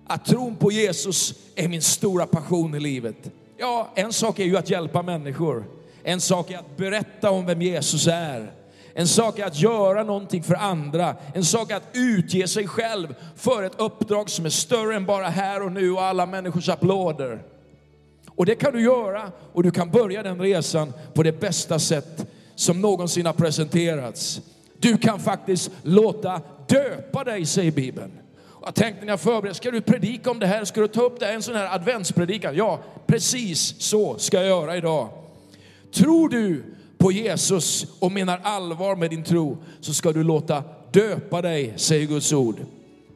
Att 0.09 0.25
tron 0.25 0.55
på 0.55 0.71
Jesus 0.71 1.33
är 1.55 1.67
min 1.67 1.81
stora 1.81 2.25
passion 2.25 2.75
i 2.75 2.79
livet. 2.79 3.31
Ja, 3.57 3.89
en 3.95 4.13
sak 4.13 4.39
är 4.39 4.43
ju 4.43 4.57
att 4.57 4.69
hjälpa 4.69 5.01
människor. 5.01 5.65
En 6.03 6.21
sak 6.21 6.51
är 6.51 6.57
att 6.57 6.77
berätta 6.77 7.31
om 7.31 7.45
vem 7.45 7.61
Jesus 7.61 8.07
är. 8.07 8.51
En 8.93 9.07
sak 9.07 9.39
är 9.39 9.45
att 9.45 9.59
göra 9.59 10.03
någonting 10.03 10.43
för 10.43 10.55
andra. 10.55 11.15
En 11.33 11.45
sak 11.45 11.71
är 11.71 11.75
att 11.75 11.89
utge 11.93 12.47
sig 12.47 12.67
själv 12.67 13.15
för 13.35 13.63
ett 13.63 13.79
uppdrag 13.79 14.29
som 14.29 14.45
är 14.45 14.49
större 14.49 14.95
än 14.95 15.05
bara 15.05 15.27
här 15.27 15.63
och 15.63 15.71
nu 15.71 15.91
och 15.91 16.03
alla 16.03 16.25
människors 16.25 16.69
applåder. 16.69 17.43
Och 18.27 18.45
det 18.45 18.55
kan 18.55 18.73
du 18.73 18.81
göra 18.81 19.31
och 19.53 19.63
du 19.63 19.71
kan 19.71 19.91
börja 19.91 20.23
den 20.23 20.41
resan 20.41 20.93
på 21.13 21.23
det 21.23 21.39
bästa 21.39 21.79
sätt 21.79 22.27
som 22.55 22.81
någonsin 22.81 23.25
har 23.25 23.33
presenterats. 23.33 24.41
Du 24.79 24.97
kan 24.97 25.19
faktiskt 25.19 25.71
låta 25.83 26.41
döpa 26.67 27.23
dig, 27.23 27.45
säger 27.45 27.71
Bibeln. 27.71 28.11
Jag 28.65 28.75
tänkte 28.75 29.05
när 29.05 29.13
jag 29.13 29.19
förberedde, 29.19 29.55
ska 29.55 29.71
du 29.71 29.81
predika 29.81 30.31
om 30.31 30.39
det 30.39 30.47
här? 30.47 30.65
Ska 30.65 30.81
du 30.81 30.87
ta 30.87 31.01
upp 31.01 31.19
det 31.19 31.25
här, 31.25 31.33
en 31.33 31.41
sån 31.41 31.55
här 31.55 31.75
adventspredikan? 31.75 32.55
Ja, 32.55 32.79
precis 33.07 33.81
så 33.81 34.17
ska 34.17 34.37
jag 34.37 34.47
göra 34.47 34.77
idag. 34.77 35.09
Tror 35.93 36.29
du 36.29 36.63
på 36.97 37.11
Jesus 37.11 37.85
och 37.99 38.11
menar 38.11 38.39
allvar 38.43 38.95
med 38.95 39.09
din 39.09 39.23
tro 39.23 39.57
så 39.81 39.93
ska 39.93 40.11
du 40.11 40.23
låta 40.23 40.63
döpa 40.91 41.41
dig, 41.41 41.73
säger 41.75 42.07
Guds 42.07 42.33
ord. 42.33 42.55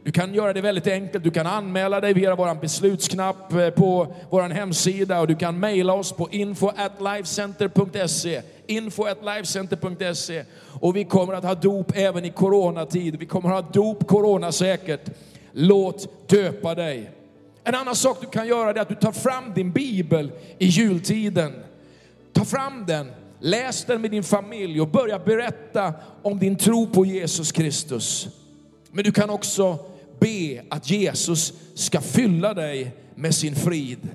Du 0.04 0.12
kan 0.12 0.34
göra 0.34 0.54
det 0.54 0.62
väldigt 0.62 0.88
enkelt. 0.88 1.24
Du 1.24 1.32
kan 1.32 1.48
anmäla 1.48 2.02
dig 2.02 2.14
via 2.14 2.36
vår 2.36 2.56
beslutsknapp 2.62 3.54
eh, 3.54 3.70
på 3.70 4.16
vår 4.30 4.42
hemsida 4.42 5.20
och 5.20 5.28
du 5.28 5.36
kan 5.36 5.60
mejla 5.60 5.94
oss 5.94 6.12
på 6.12 6.30
info 6.32 6.72
info.lifecenter.se 6.72 8.42
info.lifecenter.se 8.68 10.44
och 10.82 10.96
vi 10.96 11.04
kommer 11.04 11.34
att 11.34 11.44
ha 11.44 11.56
dop 11.56 11.92
även 11.96 12.26
i 12.26 12.30
coronatid. 12.30 13.16
Vi 13.20 13.26
kommer 13.26 13.50
att 13.50 13.66
ha 13.66 13.72
dop 13.72 14.08
coronasäkert. 14.08 15.10
Låt 15.54 16.30
döpa 16.30 16.76
dig. 16.76 17.12
En 17.63 17.76
annan 17.76 17.96
sak 17.96 18.18
du 18.22 18.28
kan 18.28 18.48
göra 18.48 18.70
är 18.70 18.80
att 18.80 18.89
du 18.89 18.96
tar 18.96 19.12
fram 19.12 19.54
din 19.54 19.72
bibel 19.72 20.32
i 20.58 20.66
jultiden. 20.66 21.54
Ta 22.34 22.46
fram 22.46 22.86
den, 22.86 23.12
läs 23.39 23.86
den 23.86 24.02
med 24.02 24.12
din 24.12 24.24
familj 24.24 24.82
och 24.82 24.88
börja 24.88 25.20
berätta 25.20 25.94
om 26.22 26.39
din 26.39 26.56
tro 26.56 26.88
på 26.88 27.06
Jesus 27.06 27.52
Kristus. 27.52 28.28
Men 28.92 29.04
du 29.04 29.12
kan 29.12 29.30
också 29.30 29.80
be 30.20 30.63
att 30.70 30.89
Jesus 30.89 31.54
ska 31.74 32.02
fylla 32.02 32.54
dig 32.54 32.96
med 33.16 33.36
sin 33.36 33.56
frid. 33.56 34.10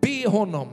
Be 0.00 0.28
honom, 0.28 0.68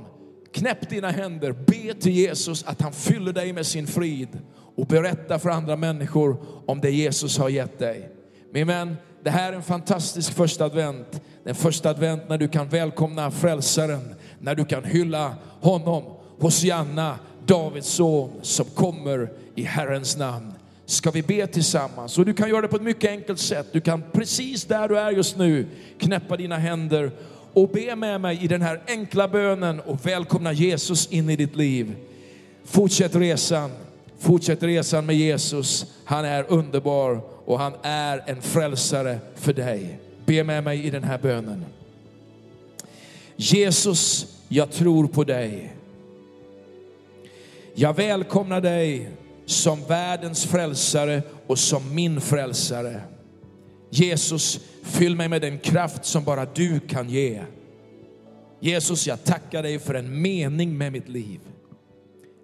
knäpp 0.53 0.89
dina 0.89 1.11
händer, 1.11 1.51
be 1.51 1.93
till 1.93 2.11
Jesus 2.11 2.63
att 2.63 2.81
han 2.81 2.93
fyller 2.93 3.33
dig 3.33 3.53
med 3.53 3.65
sin 3.65 3.87
frid 3.87 4.29
och 4.75 4.85
berätta 4.85 5.39
för 5.39 5.49
andra 5.49 5.75
människor 5.75 6.37
om 6.65 6.81
det 6.81 6.91
Jesus 6.91 7.37
har 7.37 7.49
gett 7.49 7.79
dig. 7.79 8.09
Min 8.51 8.67
vän, 8.67 8.95
det 9.23 9.29
här 9.29 9.51
är 9.51 9.55
en 9.55 9.63
fantastisk 9.63 10.33
första 10.33 10.65
advent. 10.65 11.21
Den 11.43 11.55
första 11.55 11.89
advent 11.89 12.29
när 12.29 12.37
du 12.37 12.47
kan 12.47 12.67
välkomna 12.67 13.31
frälsaren, 13.31 14.15
när 14.39 14.55
du 14.55 14.65
kan 14.65 14.83
hylla 14.83 15.35
honom, 15.61 16.03
Hosianna, 16.39 17.19
Davids 17.45 17.87
son 17.87 18.31
som 18.41 18.65
kommer 18.65 19.29
i 19.55 19.63
Herrens 19.63 20.17
namn. 20.17 20.53
ska 20.85 21.11
vi 21.11 21.21
be 21.21 21.47
tillsammans. 21.47 22.17
Och 22.17 22.25
du 22.25 22.33
kan 22.33 22.49
göra 22.49 22.61
det 22.61 22.67
på 22.67 22.75
ett 22.75 22.81
mycket 22.81 23.09
enkelt 23.09 23.39
sätt. 23.39 23.67
Du 23.71 23.81
kan 23.81 24.03
precis 24.11 24.65
där 24.65 24.87
du 24.87 24.99
är 24.99 25.11
just 25.11 25.37
nu 25.37 25.67
knäppa 25.99 26.37
dina 26.37 26.57
händer 26.57 27.11
och 27.53 27.69
be 27.69 27.95
med 27.95 28.21
mig 28.21 28.43
i 28.43 28.47
den 28.47 28.61
här 28.61 28.81
enkla 28.87 29.27
bönen 29.27 29.79
och 29.79 30.05
välkomna 30.05 30.53
Jesus 30.53 31.07
in 31.07 31.29
i 31.29 31.35
ditt 31.35 31.55
liv. 31.55 31.95
Fortsätt 32.65 33.15
resan. 33.15 33.71
Fortsätt 34.19 34.63
resan 34.63 35.05
med 35.05 35.15
Jesus. 35.15 35.85
Han 36.05 36.25
är 36.25 36.45
underbar 36.47 37.21
och 37.45 37.59
han 37.59 37.73
är 37.81 38.23
en 38.25 38.41
frälsare 38.41 39.19
för 39.35 39.53
dig. 39.53 39.99
Be 40.25 40.43
med 40.43 40.63
mig 40.63 40.85
i 40.85 40.89
den 40.89 41.03
här 41.03 41.17
bönen. 41.17 41.65
Jesus, 43.35 44.27
jag 44.47 44.71
tror 44.71 45.07
på 45.07 45.23
dig. 45.23 45.73
Jag 47.73 47.95
välkomnar 47.95 48.61
dig 48.61 49.09
som 49.45 49.83
världens 49.83 50.45
frälsare 50.45 51.21
och 51.47 51.59
som 51.59 51.95
min 51.95 52.21
frälsare. 52.21 53.01
Jesus, 53.89 54.59
fyll 54.83 55.15
mig 55.15 55.27
med 55.27 55.41
den 55.41 55.59
kraft 55.59 56.05
som 56.05 56.23
bara 56.23 56.45
du 56.45 56.79
kan 56.79 57.09
ge. 57.09 57.41
Jesus, 58.59 59.07
jag 59.07 59.23
tackar 59.23 59.63
dig 59.63 59.79
för 59.79 59.93
en 59.93 60.21
mening 60.21 60.77
med 60.77 60.91
mitt 60.91 61.09
liv. 61.09 61.39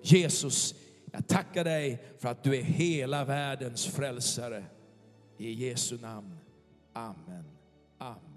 Jesus, 0.01 0.75
jag 1.15 1.27
tackar 1.27 1.63
dig 1.63 2.03
för 2.19 2.29
att 2.29 2.43
du 2.43 2.55
är 2.55 2.61
hela 2.63 3.25
världens 3.25 3.87
frälsare. 3.87 4.63
I 5.37 5.51
Jesu 5.51 5.97
namn. 6.01 6.37
Amen. 6.93 7.45
Amen. 7.97 8.34